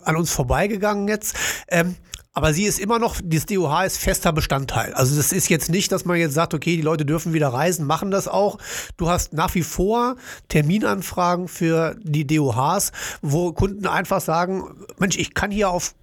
an 0.03 0.15
uns 0.15 0.31
vorbeigegangen 0.31 1.07
jetzt. 1.07 1.35
Ähm, 1.67 1.95
aber 2.37 2.53
sie 2.53 2.65
ist 2.65 2.77
immer 2.77 2.99
noch, 2.99 3.15
das 3.23 3.47
DOH 3.47 3.85
ist 3.85 3.97
fester 3.97 4.31
Bestandteil. 4.31 4.93
Also 4.93 5.15
das 5.15 5.31
ist 5.31 5.49
jetzt 5.49 5.71
nicht, 5.71 5.91
dass 5.91 6.05
man 6.05 6.17
jetzt 6.17 6.35
sagt, 6.35 6.53
okay, 6.53 6.75
die 6.75 6.83
Leute 6.83 7.03
dürfen 7.03 7.33
wieder 7.33 7.47
reisen, 7.47 7.87
machen 7.87 8.11
das 8.11 8.27
auch. 8.27 8.59
Du 8.95 9.09
hast 9.09 9.33
nach 9.33 9.55
wie 9.55 9.63
vor 9.63 10.17
Terminanfragen 10.47 11.47
für 11.47 11.95
die 12.03 12.27
DOHs, 12.27 12.91
wo 13.23 13.53
Kunden 13.53 13.87
einfach 13.87 14.21
sagen, 14.21 14.85
Mensch, 14.99 15.17
ich 15.17 15.33
kann 15.33 15.49
hier 15.49 15.71
auf 15.71 15.95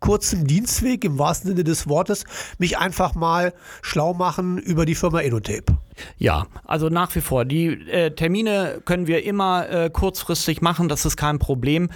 kurzem 0.00 0.48
Dienstweg 0.48 1.04
im 1.04 1.20
wahrsten 1.20 1.50
Sinne 1.50 1.62
des 1.62 1.88
Wortes 1.88 2.24
mich 2.58 2.78
einfach 2.78 3.14
mal 3.14 3.54
schlau 3.80 4.12
machen 4.12 4.58
über 4.58 4.86
die 4.86 4.96
Firma 4.96 5.20
Enotape. 5.20 5.78
Ja, 6.18 6.46
also 6.64 6.88
nach 6.88 7.14
wie 7.14 7.20
vor. 7.20 7.44
Die 7.44 7.66
äh, 7.66 8.10
Termine 8.10 8.80
können 8.84 9.06
wir 9.06 9.24
immer 9.24 9.68
äh, 9.68 9.90
kurzfristig 9.90 10.62
machen, 10.62 10.88
das 10.88 11.04
ist 11.04 11.16
kein 11.16 11.38
Problem. 11.38 11.88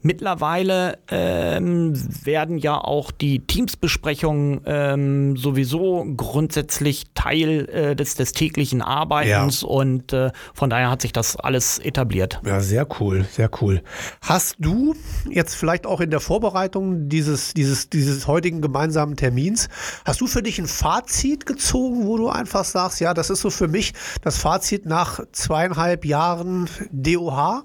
Mittlerweile 0.00 0.98
ähm, 1.08 1.92
werden 2.24 2.56
ja 2.56 2.78
auch 2.78 3.10
die 3.10 3.40
Teamsbesprechungen 3.40 4.60
ähm, 4.64 5.36
sowieso 5.36 6.06
grundsätzlich 6.16 7.06
Teil 7.14 7.68
äh, 7.68 7.96
des, 7.96 8.14
des 8.14 8.30
täglichen 8.30 8.80
Arbeitens 8.80 9.62
ja. 9.62 9.68
und 9.68 10.12
äh, 10.12 10.30
von 10.54 10.70
daher 10.70 10.90
hat 10.90 11.02
sich 11.02 11.12
das 11.12 11.34
alles 11.34 11.80
etabliert. 11.80 12.40
Ja, 12.46 12.60
sehr 12.60 12.86
cool, 13.00 13.24
sehr 13.24 13.50
cool. 13.60 13.82
Hast 14.22 14.54
du 14.60 14.94
jetzt 15.28 15.56
vielleicht 15.56 15.84
auch 15.84 16.00
in 16.00 16.10
der 16.10 16.20
Vorbereitung 16.20 17.08
dieses, 17.08 17.52
dieses, 17.54 17.90
dieses 17.90 18.28
heutigen 18.28 18.60
gemeinsamen 18.60 19.16
Termins, 19.16 19.68
hast 20.04 20.20
du 20.20 20.28
für 20.28 20.44
dich 20.44 20.60
ein 20.60 20.68
Fazit 20.68 21.44
gezogen, 21.44 22.06
wo 22.06 22.16
du 22.16 22.28
einfach 22.28 22.64
sagst, 22.64 23.00
ja, 23.00 23.14
das 23.14 23.30
ist 23.30 23.40
so 23.40 23.47
für 23.50 23.68
mich 23.68 23.94
das 24.22 24.38
Fazit 24.38 24.86
nach 24.86 25.20
zweieinhalb 25.32 26.04
Jahren 26.04 26.68
DOH? 26.90 27.64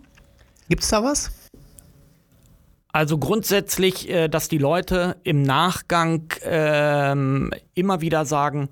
Gibt 0.69 0.83
es 0.83 0.89
da 0.89 1.03
was? 1.03 1.31
Also 2.91 3.17
grundsätzlich, 3.17 4.07
äh, 4.09 4.27
dass 4.27 4.49
die 4.49 4.59
Leute 4.59 5.17
im 5.23 5.41
Nachgang 5.41 6.31
ähm, 6.43 7.51
immer 7.73 8.01
wieder 8.01 8.25
sagen, 8.25 8.69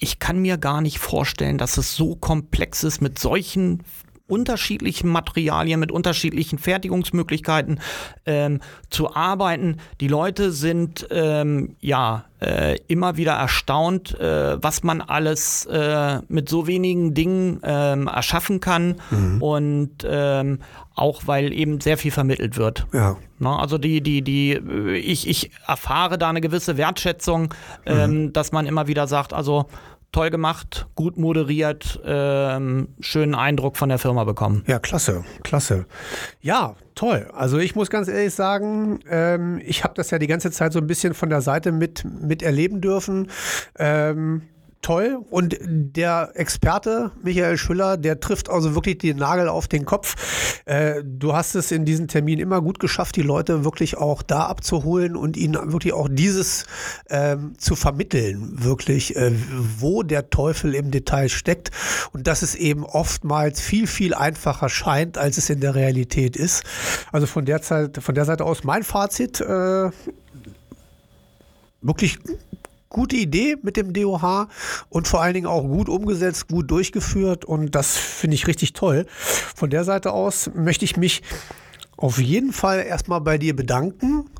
ich 0.00 0.18
kann 0.18 0.38
mir 0.38 0.58
gar 0.58 0.80
nicht 0.80 0.98
vorstellen, 0.98 1.58
dass 1.58 1.76
es 1.76 1.94
so 1.94 2.16
komplex 2.16 2.84
ist 2.84 3.00
mit 3.00 3.18
solchen 3.18 3.82
unterschiedlichen 4.26 5.10
Materialien, 5.10 5.80
mit 5.80 5.92
unterschiedlichen 5.92 6.58
Fertigungsmöglichkeiten 6.58 7.80
ähm, 8.24 8.60
zu 8.88 9.14
arbeiten. 9.14 9.76
Die 10.00 10.08
Leute 10.08 10.50
sind 10.50 11.06
ähm, 11.10 11.76
ja 11.80 12.24
äh, 12.40 12.78
immer 12.88 13.18
wieder 13.18 13.32
erstaunt, 13.32 14.18
äh, 14.18 14.62
was 14.62 14.82
man 14.82 15.02
alles 15.02 15.66
äh, 15.66 16.20
mit 16.28 16.48
so 16.48 16.66
wenigen 16.66 17.12
Dingen 17.12 17.60
ähm, 17.62 18.06
erschaffen 18.06 18.60
kann 18.60 18.96
mhm. 19.10 19.42
und 19.42 19.90
ähm, 20.04 20.60
auch 20.94 21.22
weil 21.26 21.52
eben 21.52 21.80
sehr 21.80 21.98
viel 21.98 22.10
vermittelt 22.10 22.56
wird. 22.56 22.86
Ja. 22.92 23.16
Na, 23.38 23.58
also 23.58 23.78
die, 23.78 24.00
die, 24.00 24.22
die, 24.22 24.52
ich, 24.96 25.28
ich 25.28 25.50
erfahre 25.66 26.18
da 26.18 26.30
eine 26.30 26.40
gewisse 26.40 26.76
Wertschätzung, 26.76 27.52
ähm, 27.84 28.10
mhm. 28.10 28.32
dass 28.32 28.52
man 28.52 28.66
immer 28.66 28.86
wieder 28.86 29.06
sagt, 29.06 29.32
also 29.32 29.66
toll 30.14 30.30
gemacht, 30.30 30.86
gut 30.94 31.18
moderiert, 31.18 32.00
ähm, 32.04 32.86
schönen 33.00 33.34
Eindruck 33.34 33.76
von 33.76 33.88
der 33.88 33.98
Firma 33.98 34.22
bekommen. 34.22 34.62
Ja, 34.68 34.78
klasse, 34.78 35.24
klasse. 35.42 35.86
Ja, 36.40 36.76
toll. 36.94 37.28
Also 37.34 37.58
ich 37.58 37.74
muss 37.74 37.90
ganz 37.90 38.06
ehrlich 38.06 38.32
sagen, 38.32 39.00
ähm, 39.10 39.60
ich 39.64 39.82
habe 39.82 39.94
das 39.94 40.12
ja 40.12 40.20
die 40.20 40.28
ganze 40.28 40.52
Zeit 40.52 40.72
so 40.72 40.78
ein 40.78 40.86
bisschen 40.86 41.14
von 41.14 41.30
der 41.30 41.40
Seite 41.40 41.72
mit, 41.72 42.04
mit 42.04 42.44
erleben 42.44 42.80
dürfen. 42.80 43.28
Ähm, 43.76 44.42
toll. 44.84 45.18
Und 45.30 45.56
der 45.60 46.32
Experte 46.34 47.10
Michael 47.22 47.56
Schüller, 47.56 47.96
der 47.96 48.20
trifft 48.20 48.50
also 48.50 48.74
wirklich 48.74 48.98
den 48.98 49.16
Nagel 49.16 49.48
auf 49.48 49.66
den 49.66 49.84
Kopf. 49.84 50.62
Äh, 50.66 51.02
du 51.02 51.34
hast 51.34 51.54
es 51.54 51.72
in 51.72 51.84
diesen 51.84 52.06
Termin 52.06 52.38
immer 52.38 52.60
gut 52.60 52.78
geschafft, 52.78 53.16
die 53.16 53.22
Leute 53.22 53.64
wirklich 53.64 53.96
auch 53.96 54.22
da 54.22 54.44
abzuholen 54.44 55.16
und 55.16 55.36
ihnen 55.36 55.72
wirklich 55.72 55.94
auch 55.94 56.08
dieses 56.10 56.66
ähm, 57.08 57.54
zu 57.58 57.74
vermitteln, 57.76 58.62
wirklich, 58.62 59.16
äh, 59.16 59.32
wo 59.78 60.02
der 60.02 60.30
Teufel 60.30 60.74
im 60.74 60.90
Detail 60.90 61.28
steckt. 61.28 61.70
Und 62.12 62.26
dass 62.26 62.42
es 62.42 62.54
eben 62.54 62.84
oftmals 62.84 63.60
viel, 63.60 63.86
viel 63.86 64.14
einfacher 64.14 64.68
scheint, 64.68 65.16
als 65.16 65.38
es 65.38 65.48
in 65.48 65.60
der 65.60 65.74
Realität 65.74 66.36
ist. 66.36 66.62
Also 67.10 67.26
von 67.26 67.46
der, 67.46 67.62
Zeit, 67.62 68.02
von 68.02 68.14
der 68.14 68.26
Seite 68.26 68.44
aus 68.44 68.64
mein 68.64 68.82
Fazit. 68.82 69.40
Äh, 69.40 69.90
wirklich 71.80 72.18
gute 72.94 73.16
Idee 73.16 73.56
mit 73.60 73.76
dem 73.76 73.92
DOH 73.92 74.48
und 74.88 75.08
vor 75.08 75.20
allen 75.20 75.34
Dingen 75.34 75.46
auch 75.46 75.62
gut 75.62 75.88
umgesetzt, 75.88 76.48
gut 76.48 76.70
durchgeführt 76.70 77.44
und 77.44 77.74
das 77.74 77.96
finde 77.96 78.36
ich 78.36 78.46
richtig 78.46 78.72
toll. 78.72 79.04
Von 79.54 79.68
der 79.68 79.82
Seite 79.82 80.12
aus 80.12 80.48
möchte 80.54 80.84
ich 80.84 80.96
mich 80.96 81.22
auf 81.96 82.18
jeden 82.18 82.52
Fall 82.52 82.84
erstmal 82.86 83.20
bei 83.20 83.36
dir 83.36 83.54
bedanken 83.54 84.30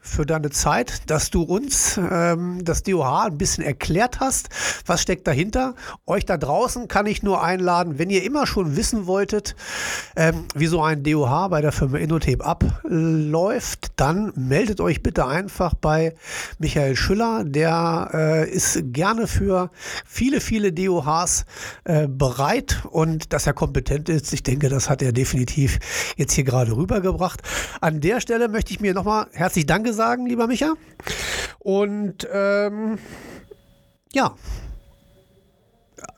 für 0.00 0.24
deine 0.24 0.50
Zeit, 0.50 1.10
dass 1.10 1.30
du 1.30 1.42
uns 1.42 1.98
ähm, 1.98 2.64
das 2.64 2.82
DOH 2.82 3.26
ein 3.26 3.38
bisschen 3.38 3.62
erklärt 3.64 4.20
hast. 4.20 4.48
Was 4.86 5.02
steckt 5.02 5.26
dahinter? 5.26 5.74
Euch 6.06 6.24
da 6.24 6.36
draußen 6.36 6.88
kann 6.88 7.06
ich 7.06 7.22
nur 7.22 7.42
einladen, 7.42 7.98
wenn 7.98 8.10
ihr 8.10 8.22
immer 8.24 8.46
schon 8.46 8.76
wissen 8.76 9.06
wolltet, 9.06 9.56
ähm, 10.16 10.46
wie 10.54 10.66
so 10.66 10.82
ein 10.82 11.02
DOH 11.02 11.48
bei 11.48 11.60
der 11.60 11.72
Firma 11.72 11.98
Innotape 11.98 12.44
abläuft, 12.44 13.92
dann 13.96 14.32
meldet 14.36 14.80
euch 14.80 15.02
bitte 15.02 15.26
einfach 15.26 15.74
bei 15.74 16.14
Michael 16.58 16.96
Schüller. 16.96 17.44
Der 17.44 18.10
äh, 18.14 18.50
ist 18.50 18.80
gerne 18.92 19.26
für 19.26 19.70
viele, 20.06 20.40
viele 20.40 20.72
DOHs 20.72 21.44
äh, 21.84 22.08
bereit 22.08 22.82
und 22.90 23.32
dass 23.32 23.46
er 23.46 23.52
kompetent 23.52 24.08
ist. 24.08 24.32
Ich 24.32 24.42
denke, 24.42 24.68
das 24.68 24.88
hat 24.88 25.02
er 25.02 25.12
definitiv 25.12 25.78
jetzt 26.16 26.32
hier 26.32 26.44
gerade 26.44 26.74
rübergebracht. 26.74 27.42
An 27.80 28.00
der 28.00 28.20
Stelle 28.20 28.48
möchte 28.48 28.72
ich 28.72 28.80
mir 28.80 28.94
nochmal 28.94 29.26
herzlich 29.32 29.66
Danke 29.66 29.89
sagen, 29.92 30.26
lieber 30.26 30.46
Micha. 30.46 30.74
Und 31.58 32.26
ähm, 32.32 32.98
ja, 34.12 34.34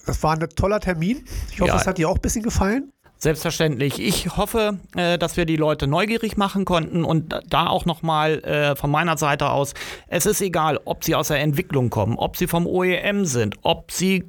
das 0.06 0.22
war 0.22 0.34
ein 0.34 0.48
toller 0.50 0.80
Termin. 0.80 1.24
Ich 1.50 1.60
hoffe, 1.60 1.70
ja. 1.70 1.76
es 1.76 1.86
hat 1.86 1.98
dir 1.98 2.08
auch 2.08 2.16
ein 2.16 2.20
bisschen 2.20 2.42
gefallen. 2.42 2.92
Selbstverständlich. 3.22 4.00
Ich 4.00 4.36
hoffe, 4.36 4.80
äh, 4.96 5.16
dass 5.16 5.36
wir 5.36 5.44
die 5.44 5.54
Leute 5.54 5.86
neugierig 5.86 6.36
machen 6.36 6.64
konnten 6.64 7.04
und 7.04 7.38
da 7.48 7.68
auch 7.68 7.84
nochmal 7.84 8.40
äh, 8.42 8.74
von 8.74 8.90
meiner 8.90 9.16
Seite 9.16 9.50
aus, 9.50 9.74
es 10.08 10.26
ist 10.26 10.40
egal, 10.40 10.80
ob 10.86 11.04
sie 11.04 11.14
aus 11.14 11.28
der 11.28 11.38
Entwicklung 11.38 11.88
kommen, 11.88 12.16
ob 12.18 12.36
sie 12.36 12.48
vom 12.48 12.66
OEM 12.66 13.24
sind, 13.24 13.58
ob 13.62 13.92
sie 13.92 14.28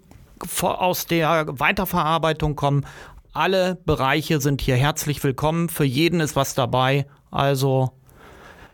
aus 0.62 1.08
der 1.08 1.46
Weiterverarbeitung 1.48 2.56
kommen. 2.56 2.86
Alle 3.34 3.80
Bereiche 3.84 4.40
sind 4.40 4.62
hier 4.62 4.76
herzlich 4.76 5.24
willkommen. 5.24 5.70
Für 5.70 5.86
jeden 5.86 6.20
ist 6.20 6.36
was 6.36 6.54
dabei. 6.54 7.08
Also 7.32 7.94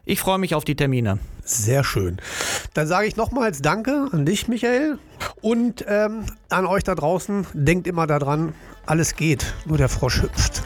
ich 0.10 0.20
freue 0.20 0.40
mich 0.40 0.56
auf 0.56 0.66
die 0.66 0.76
Termine. 0.76 1.20
Sehr 1.44 1.84
schön. 1.84 2.18
Dann 2.74 2.88
sage 2.88 3.08
ich 3.08 3.16
nochmals 3.16 3.62
Danke 3.62 4.08
an 4.12 4.26
dich, 4.26 4.48
Michael. 4.48 4.98
Und 5.42 5.86
ähm, 5.88 6.26
an 6.50 6.66
euch 6.66 6.84
da 6.84 6.96
draußen. 6.96 7.46
Denkt 7.54 7.88
immer 7.88 8.08
daran, 8.08 8.54
alles 8.86 9.16
geht, 9.16 9.54
nur 9.66 9.78
der 9.78 9.88
Frosch 9.88 10.24
hüpft. 10.24 10.64